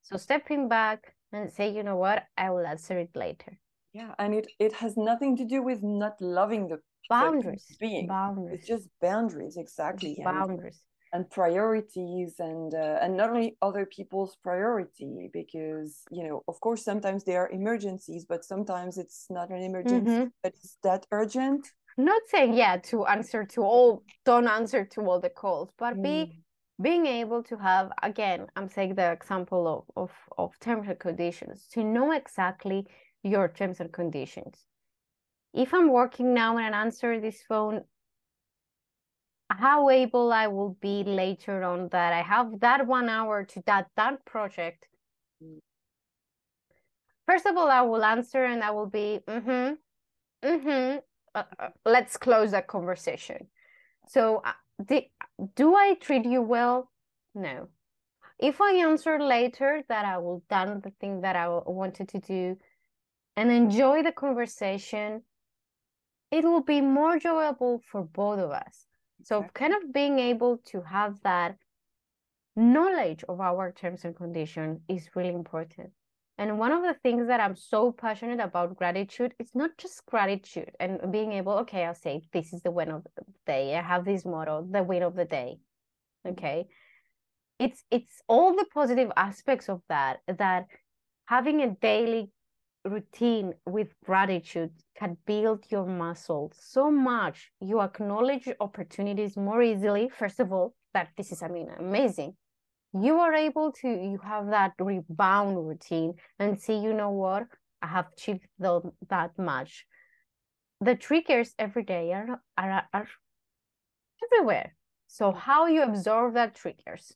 So 0.02 0.16
stepping 0.16 0.68
back 0.68 1.14
and 1.32 1.50
say 1.50 1.72
you 1.72 1.82
know 1.82 1.96
what? 1.96 2.24
I 2.36 2.50
will 2.50 2.66
answer 2.66 2.98
it 2.98 3.10
later. 3.14 3.58
Yeah 3.92 4.14
and 4.18 4.34
it 4.34 4.46
it 4.58 4.72
has 4.74 4.96
nothing 4.96 5.36
to 5.38 5.44
do 5.44 5.62
with 5.62 5.82
not 5.82 6.20
loving 6.20 6.68
the 6.68 6.78
boundaries. 7.08 7.66
being. 7.80 8.06
Boundaries. 8.06 8.60
it's 8.60 8.68
just 8.68 8.88
boundaries 9.00 9.56
exactly 9.56 10.16
boundaries 10.24 10.80
and, 11.12 11.28
priorities 11.30 12.34
and 12.38 12.74
uh, 12.74 12.98
and 13.02 13.16
not 13.16 13.30
only 13.30 13.56
other 13.62 13.86
people's 13.86 14.36
priority 14.42 15.30
because 15.32 16.02
you 16.10 16.24
know 16.26 16.42
of 16.48 16.60
course 16.60 16.84
sometimes 16.84 17.24
there 17.24 17.42
are 17.42 17.50
emergencies 17.50 18.24
but 18.24 18.44
sometimes 18.44 18.98
it's 18.98 19.26
not 19.30 19.50
an 19.50 19.62
emergency 19.62 20.10
mm-hmm. 20.10 20.24
but 20.42 20.52
it's 20.54 20.78
that 20.82 21.06
urgent 21.12 21.68
not 21.96 22.22
saying 22.26 22.54
yeah 22.54 22.76
to 22.76 23.06
answer 23.06 23.44
to 23.44 23.62
all 23.62 24.02
don't 24.24 24.48
answer 24.48 24.84
to 24.84 25.00
all 25.02 25.20
the 25.20 25.30
calls 25.30 25.70
but 25.78 25.96
mm. 25.96 26.02
be 26.02 26.42
being 26.80 27.06
able 27.06 27.42
to 27.42 27.56
have 27.56 27.90
again 28.02 28.46
i'm 28.56 28.68
saying 28.68 28.94
the 28.94 29.12
example 29.12 29.68
of, 29.68 30.02
of 30.02 30.10
of 30.38 30.58
terms 30.60 30.86
and 30.88 30.98
conditions 30.98 31.66
to 31.72 31.84
know 31.84 32.12
exactly 32.12 32.86
your 33.22 33.48
terms 33.48 33.80
and 33.80 33.92
conditions 33.92 34.66
if 35.52 35.74
I'm 35.74 35.90
working 35.90 36.32
now 36.34 36.58
and 36.58 36.74
I 36.74 36.80
answer 36.80 37.20
this 37.20 37.42
phone, 37.48 37.82
how 39.50 39.90
able 39.90 40.32
I 40.32 40.46
will 40.46 40.76
be 40.80 41.02
later 41.04 41.62
on 41.62 41.88
that 41.90 42.12
I 42.12 42.22
have 42.22 42.60
that 42.60 42.86
one 42.86 43.08
hour 43.08 43.44
to 43.44 43.62
that 43.66 43.88
that 43.96 44.24
project. 44.24 44.86
First 47.26 47.46
of 47.46 47.56
all, 47.56 47.70
I 47.70 47.82
will 47.82 48.04
answer 48.04 48.44
and 48.44 48.62
I 48.62 48.70
will 48.70 48.86
be 48.86 49.20
mm-hmm, 49.26 49.74
mm-hmm. 50.46 50.98
Uh, 51.32 51.44
uh, 51.60 51.68
let's 51.84 52.16
close 52.16 52.50
that 52.50 52.66
conversation. 52.66 53.46
So, 54.08 54.42
uh, 54.44 54.52
the, 54.80 55.06
do 55.54 55.76
I 55.76 55.94
treat 56.00 56.24
you 56.24 56.42
well? 56.42 56.90
No. 57.36 57.68
If 58.36 58.60
I 58.60 58.72
answer 58.78 59.20
later, 59.20 59.84
that 59.88 60.04
I 60.04 60.18
will 60.18 60.42
done 60.50 60.80
the 60.80 60.90
thing 61.00 61.20
that 61.20 61.36
I 61.36 61.46
wanted 61.48 62.08
to 62.08 62.18
do, 62.18 62.56
and 63.36 63.52
enjoy 63.52 64.02
the 64.02 64.10
conversation 64.10 65.22
it 66.30 66.44
will 66.44 66.62
be 66.62 66.80
more 66.80 67.14
enjoyable 67.14 67.80
for 67.90 68.02
both 68.02 68.38
of 68.38 68.50
us. 68.50 68.86
So 69.22 69.46
kind 69.54 69.74
of 69.74 69.92
being 69.92 70.18
able 70.18 70.58
to 70.66 70.80
have 70.82 71.20
that 71.22 71.56
knowledge 72.56 73.24
of 73.28 73.40
our 73.40 73.72
terms 73.72 74.04
and 74.04 74.16
conditions 74.16 74.80
is 74.88 75.08
really 75.14 75.34
important. 75.34 75.90
And 76.38 76.58
one 76.58 76.72
of 76.72 76.82
the 76.82 76.94
things 77.02 77.26
that 77.26 77.38
I'm 77.38 77.54
so 77.54 77.92
passionate 77.92 78.40
about 78.40 78.74
gratitude, 78.76 79.34
it's 79.38 79.54
not 79.54 79.76
just 79.76 80.06
gratitude 80.06 80.70
and 80.80 81.12
being 81.12 81.32
able, 81.32 81.52
okay, 81.58 81.84
I'll 81.84 81.94
say 81.94 82.22
this 82.32 82.54
is 82.54 82.62
the 82.62 82.70
win 82.70 82.90
of 82.90 83.04
the 83.04 83.24
day. 83.46 83.76
I 83.76 83.82
have 83.82 84.06
this 84.06 84.24
motto, 84.24 84.66
the 84.70 84.82
win 84.82 85.02
of 85.02 85.14
the 85.14 85.26
day. 85.26 85.58
Mm-hmm. 86.26 86.32
Okay. 86.32 86.66
It's 87.58 87.84
it's 87.90 88.22
all 88.26 88.56
the 88.56 88.64
positive 88.72 89.12
aspects 89.16 89.68
of 89.68 89.82
that, 89.90 90.20
that 90.26 90.66
having 91.26 91.60
a 91.60 91.72
daily 91.72 92.30
routine 92.84 93.52
with 93.66 93.94
gratitude 94.04 94.70
can 94.98 95.16
build 95.26 95.64
your 95.68 95.86
muscle 95.86 96.52
so 96.54 96.90
much. 96.90 97.50
You 97.60 97.80
acknowledge 97.80 98.48
opportunities 98.60 99.36
more 99.36 99.62
easily. 99.62 100.08
First 100.08 100.40
of 100.40 100.52
all, 100.52 100.74
that 100.94 101.08
this 101.16 101.32
is, 101.32 101.42
I 101.42 101.48
mean, 101.48 101.68
amazing. 101.78 102.36
You 102.92 103.18
are 103.18 103.34
able 103.34 103.72
to, 103.80 103.88
you 103.88 104.18
have 104.24 104.48
that 104.48 104.72
rebound 104.78 105.56
routine 105.56 106.14
and 106.38 106.60
see, 106.60 106.78
you 106.78 106.92
know 106.92 107.10
what, 107.10 107.46
I 107.82 107.86
have 107.86 108.06
achieved 108.12 108.46
the, 108.58 108.80
that 109.08 109.38
much. 109.38 109.86
The 110.80 110.96
triggers 110.96 111.54
every 111.58 111.84
day 111.84 112.12
are, 112.12 112.40
are, 112.56 112.88
are 112.92 113.08
everywhere. 114.24 114.74
So 115.06 115.32
how 115.32 115.66
you 115.66 115.82
absorb 115.82 116.34
that 116.34 116.54
triggers, 116.54 117.12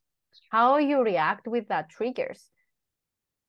how 0.50 0.76
you 0.78 1.02
react 1.02 1.48
with 1.48 1.68
that 1.68 1.88
triggers, 1.88 2.50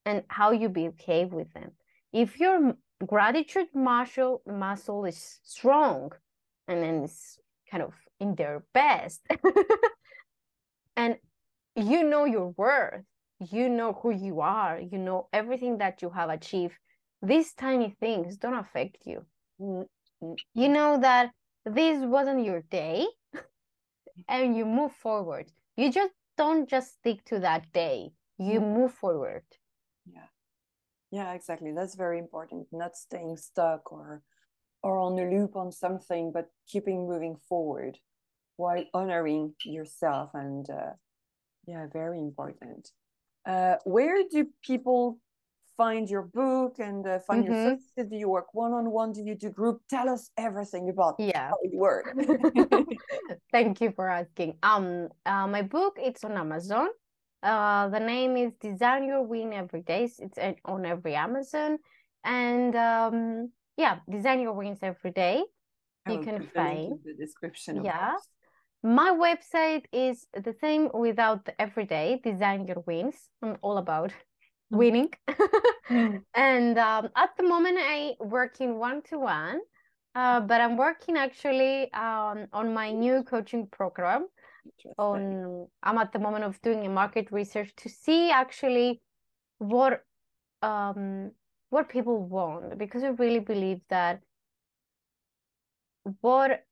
and 0.06 0.24
how 0.28 0.52
you 0.52 0.70
behave 0.70 1.34
with 1.34 1.52
them 1.54 1.72
if 2.16 2.40
your 2.40 2.74
gratitude 3.06 3.68
muscle 3.74 4.42
muscle 4.48 5.06
is 5.06 5.40
strong 5.44 6.12
and 6.68 6.82
then 6.82 7.04
it's 7.04 7.38
kind 7.70 7.84
of 7.84 7.94
in 8.20 8.36
their 8.36 8.64
best 8.74 9.22
and 10.96 11.18
you 11.76 12.04
know 12.04 12.24
your 12.26 12.54
worth 12.58 13.04
you 13.52 13.68
know 13.68 13.92
who 14.02 14.12
you 14.12 14.40
are 14.40 14.80
you 14.80 14.98
know 14.98 15.28
everything 15.34 15.78
that 15.78 16.02
you 16.02 16.10
have 16.10 16.30
achieved 16.30 16.76
these 17.26 17.54
tiny 17.54 17.96
things 18.00 18.38
don't 18.38 18.56
affect 18.56 18.98
you. 19.06 19.26
You 19.60 20.70
know 20.70 21.00
that 21.00 21.32
this 21.66 22.04
wasn't 22.06 22.46
your 22.46 22.62
day 22.70 23.08
and 24.30 24.56
you 24.56 24.66
move 24.66 24.92
forward. 24.92 25.52
You 25.76 25.92
just 25.92 26.14
don't 26.38 26.70
just 26.70 26.94
stick 26.94 27.24
to 27.26 27.40
that 27.40 27.72
day. 27.74 28.12
You 28.38 28.60
mm. 28.60 28.74
move 28.74 28.94
forward 28.94 29.44
yeah 31.16 31.34
exactly. 31.34 31.72
That's 31.72 31.96
very 31.96 32.20
important 32.20 32.68
not 32.72 32.96
staying 32.96 33.38
stuck 33.38 33.92
or 33.92 34.22
or 34.84 35.00
on 35.00 35.18
a 35.18 35.26
loop 35.34 35.56
on 35.56 35.72
something 35.72 36.32
but 36.32 36.48
keeping 36.72 37.08
moving 37.08 37.36
forward 37.50 37.98
while 38.58 38.84
honoring 38.94 39.54
yourself 39.64 40.30
and 40.34 40.70
uh, 40.70 40.94
yeah 41.68 41.86
very 41.92 42.20
important. 42.20 42.84
Uh, 43.46 43.76
where 43.86 44.18
do 44.32 44.48
people 44.64 45.20
find 45.78 46.10
your 46.10 46.24
book 46.24 46.80
and 46.80 47.06
uh, 47.06 47.20
find 47.20 47.44
mm-hmm. 47.44 47.54
your 47.54 47.64
services? 47.64 48.10
Do 48.12 48.18
you 48.18 48.30
work 48.30 48.54
one-on-one? 48.54 49.12
Do 49.12 49.22
you 49.22 49.36
do 49.36 49.50
group? 49.50 49.82
Tell 49.90 50.10
us 50.10 50.32
everything 50.38 50.90
about 50.90 51.16
yeah. 51.20 51.50
how 51.50 51.58
you 51.64 51.78
work 51.78 52.06
thank 53.56 53.80
you 53.82 53.92
for 53.96 54.10
asking. 54.10 54.58
Um 54.64 55.10
uh, 55.26 55.48
my 55.48 55.62
book 55.62 55.94
it's 55.98 56.24
on 56.24 56.34
amazon 56.46 56.90
uh, 57.46 57.88
the 57.90 58.00
name 58.00 58.36
is 58.36 58.54
Design 58.60 59.06
Your 59.06 59.22
Win 59.22 59.54
Every 59.54 59.82
Day. 59.82 60.10
It's 60.18 60.40
on 60.66 60.86
every 60.86 61.16
Amazon. 61.16 61.78
And 62.24 62.76
um, 62.76 63.52
yeah, 63.78 64.00
Design 64.10 64.42
Your 64.42 64.54
Wins 64.54 64.80
Every 64.82 65.12
Day. 65.12 65.44
I 66.08 66.14
you 66.14 66.20
can 66.22 66.48
find 66.54 67.00
the 67.06 67.14
description. 67.14 67.86
yeah. 67.86 68.12
Course. 68.12 68.28
My 68.84 69.12
website 69.12 69.86
is 69.92 70.28
the 70.34 70.56
same 70.60 70.90
without 70.94 71.46
the 71.46 71.60
everyday 71.62 72.20
design 72.24 72.68
your 72.68 72.84
wins. 72.86 73.16
I'm 73.42 73.58
all 73.62 73.78
about 73.78 74.12
mm. 74.74 74.78
winning. 74.78 75.12
mm. 75.90 76.22
And 76.36 76.78
um, 76.80 77.10
at 77.16 77.30
the 77.38 77.44
moment, 77.44 77.78
I 77.80 78.16
work 78.20 78.60
in 78.60 78.78
one 78.78 79.04
to 79.10 79.20
one, 79.20 79.60
but 80.14 80.62
I'm 80.62 80.78
working 80.78 81.16
actually 81.16 81.94
um, 81.94 82.48
on 82.54 82.74
my 82.74 82.92
new 82.92 83.24
coaching 83.24 83.68
program 83.68 84.28
on 84.98 85.68
i'm 85.84 85.98
at 85.98 86.12
the 86.12 86.20
moment 86.20 86.44
of 86.44 86.62
doing 86.62 86.86
a 86.86 86.90
market 86.90 87.28
research 87.32 87.72
to 87.76 87.90
see 87.90 88.30
actually 88.30 89.02
what 89.58 90.04
um 90.62 91.32
what 91.70 91.90
people 91.90 92.24
want 92.24 92.78
because 92.78 93.04
i 93.04 93.10
really 93.10 93.40
believe 93.40 93.82
that 93.90 94.22
what 96.22 96.64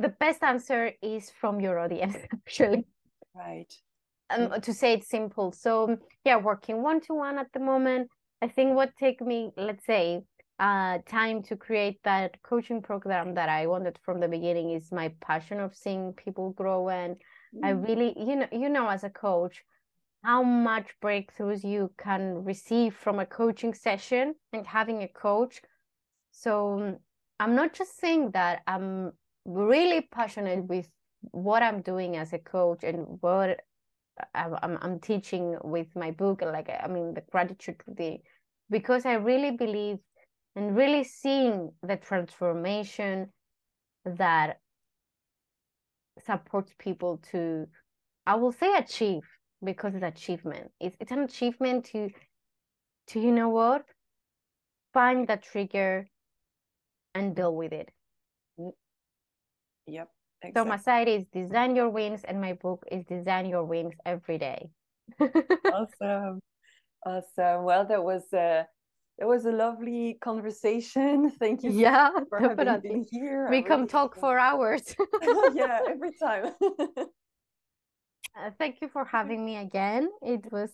the 0.00 0.08
best 0.08 0.42
answer 0.42 0.92
is 1.02 1.30
from 1.30 1.60
your 1.60 1.78
audience, 1.78 2.16
actually. 2.32 2.84
Right. 3.34 3.72
Um, 4.30 4.60
to 4.60 4.72
say 4.72 4.92
it 4.94 5.04
simple. 5.04 5.52
So 5.52 5.98
yeah, 6.24 6.36
working 6.36 6.82
one 6.82 7.00
to 7.02 7.14
one 7.14 7.38
at 7.38 7.52
the 7.52 7.60
moment. 7.60 8.08
I 8.42 8.48
think 8.48 8.74
what 8.74 8.92
take 8.98 9.20
me, 9.20 9.50
let's 9.56 9.84
say, 9.84 10.22
uh, 10.60 10.98
time 11.06 11.42
to 11.42 11.56
create 11.56 11.98
that 12.04 12.36
coaching 12.42 12.82
program 12.82 13.34
that 13.34 13.48
I 13.48 13.66
wanted 13.66 13.98
from 14.04 14.20
the 14.20 14.28
beginning 14.28 14.72
is 14.72 14.92
my 14.92 15.10
passion 15.22 15.58
of 15.58 15.74
seeing 15.74 16.12
people 16.12 16.50
grow. 16.50 16.90
And 16.90 17.16
mm. 17.56 17.64
I 17.64 17.70
really, 17.70 18.14
you 18.18 18.36
know, 18.36 18.48
you 18.52 18.68
know, 18.68 18.86
as 18.86 19.02
a 19.02 19.08
coach, 19.08 19.62
how 20.22 20.42
much 20.42 20.90
breakthroughs 21.02 21.64
you 21.64 21.90
can 21.96 22.44
receive 22.44 22.94
from 22.94 23.18
a 23.18 23.24
coaching 23.24 23.72
session 23.72 24.34
and 24.52 24.66
having 24.66 25.02
a 25.02 25.08
coach. 25.08 25.62
So 26.30 26.98
I'm 27.40 27.54
not 27.54 27.72
just 27.72 27.98
saying 27.98 28.32
that 28.32 28.60
I'm 28.66 29.12
really 29.46 30.02
passionate 30.12 30.66
with 30.66 30.88
what 31.22 31.62
I'm 31.62 31.80
doing 31.80 32.18
as 32.18 32.34
a 32.34 32.38
coach 32.38 32.84
and 32.84 33.06
what 33.22 33.60
I'm, 34.34 34.78
I'm 34.82 35.00
teaching 35.00 35.56
with 35.64 35.88
my 35.96 36.10
book. 36.10 36.42
Like, 36.42 36.68
I 36.68 36.86
mean, 36.86 37.14
the 37.14 37.22
gratitude 37.32 37.80
to 37.86 37.94
the 37.94 38.18
because 38.68 39.04
I 39.04 39.14
really 39.14 39.50
believe 39.50 39.98
and 40.56 40.76
really 40.76 41.04
seeing 41.04 41.72
the 41.82 41.96
transformation 41.96 43.32
that 44.04 44.58
supports 46.24 46.72
people 46.78 47.20
to, 47.32 47.66
I 48.26 48.34
will 48.34 48.52
say, 48.52 48.74
achieve 48.76 49.22
because 49.62 49.94
it's 49.94 50.04
achievement. 50.04 50.70
It's 50.80 50.96
it's 51.00 51.12
an 51.12 51.20
achievement 51.20 51.84
to 51.86 52.10
to 53.08 53.20
you 53.20 53.32
know 53.32 53.48
what 53.48 53.84
find 54.92 55.28
that 55.28 55.42
trigger 55.42 56.08
and 57.14 57.34
deal 57.34 57.54
with 57.54 57.72
it. 57.72 57.90
Yep. 59.86 60.08
Exactly. 60.42 60.60
So 60.60 60.64
my 60.68 60.76
site 60.78 61.08
is 61.08 61.24
design 61.32 61.76
your 61.76 61.90
wins 61.90 62.24
and 62.24 62.40
my 62.40 62.54
book 62.54 62.84
is 62.90 63.04
design 63.04 63.46
your 63.46 63.64
wins 63.64 63.92
every 64.06 64.38
day. 64.38 64.70
awesome. 65.20 66.40
Awesome. 67.04 67.64
Well, 67.64 67.86
that 67.86 68.02
was 68.02 68.22
a 68.32 68.66
it 69.20 69.26
was 69.26 69.44
a 69.44 69.52
lovely 69.52 70.16
conversation. 70.20 71.30
Thank 71.38 71.62
you. 71.62 71.70
Yeah, 71.70 72.10
for 72.28 72.40
having 72.40 72.80
been 72.80 73.06
here. 73.10 73.48
We 73.50 73.58
I 73.58 73.62
can 73.62 73.80
really 73.80 73.88
talk 73.88 74.16
for 74.18 74.38
hours. 74.38 74.96
yeah, 75.54 75.80
every 75.88 76.12
time. 76.12 76.54
Uh, 78.36 78.48
thank 78.60 78.80
you 78.80 78.88
for 78.88 79.04
having 79.04 79.44
me 79.44 79.56
again. 79.56 80.08
It 80.22 80.52
was 80.52 80.70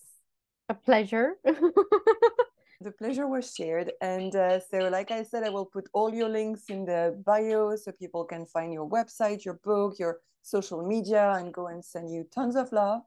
a 0.68 0.74
pleasure. 0.74 1.36
the 1.42 2.90
pleasure 2.98 3.26
was 3.26 3.54
shared. 3.54 3.92
And 4.02 4.36
uh, 4.36 4.60
so, 4.60 4.90
like 4.90 5.10
I 5.10 5.22
said, 5.22 5.42
I 5.42 5.48
will 5.48 5.64
put 5.64 5.88
all 5.94 6.14
your 6.14 6.28
links 6.28 6.64
in 6.68 6.84
the 6.84 7.18
bio 7.24 7.74
so 7.76 7.92
people 7.92 8.26
can 8.26 8.44
find 8.44 8.74
your 8.74 8.86
website, 8.86 9.46
your 9.46 9.58
book, 9.64 9.98
your 9.98 10.20
social 10.42 10.86
media, 10.86 11.32
and 11.38 11.52
go 11.52 11.68
and 11.68 11.82
send 11.82 12.12
you 12.12 12.24
tons 12.32 12.56
of 12.56 12.70
love. 12.72 13.00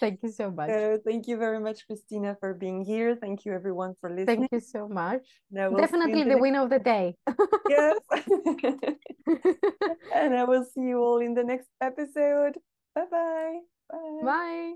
Thank 0.00 0.22
you 0.22 0.30
so 0.30 0.50
much. 0.50 0.70
Uh, 0.70 0.98
thank 1.04 1.26
you 1.26 1.36
very 1.36 1.60
much, 1.60 1.86
Christina, 1.86 2.36
for 2.40 2.54
being 2.54 2.84
here. 2.84 3.16
Thank 3.16 3.44
you, 3.44 3.52
everyone, 3.52 3.94
for 4.00 4.10
listening. 4.10 4.48
Thank 4.48 4.52
you 4.52 4.60
so 4.60 4.88
much. 4.88 5.26
We'll 5.50 5.76
Definitely 5.76 6.24
the, 6.24 6.38
win 6.38 6.56
of 6.56 6.70
the 6.70 6.78
day. 6.78 7.16
yes. 7.68 7.96
and 10.14 10.36
I 10.36 10.44
will 10.44 10.64
see 10.64 10.82
you 10.82 10.98
all 10.98 11.18
in 11.18 11.34
the 11.34 11.44
next 11.44 11.68
episode. 11.80 12.58
Bye-bye. 12.94 13.58
Bye. 13.90 14.20
Bye. 14.22 14.74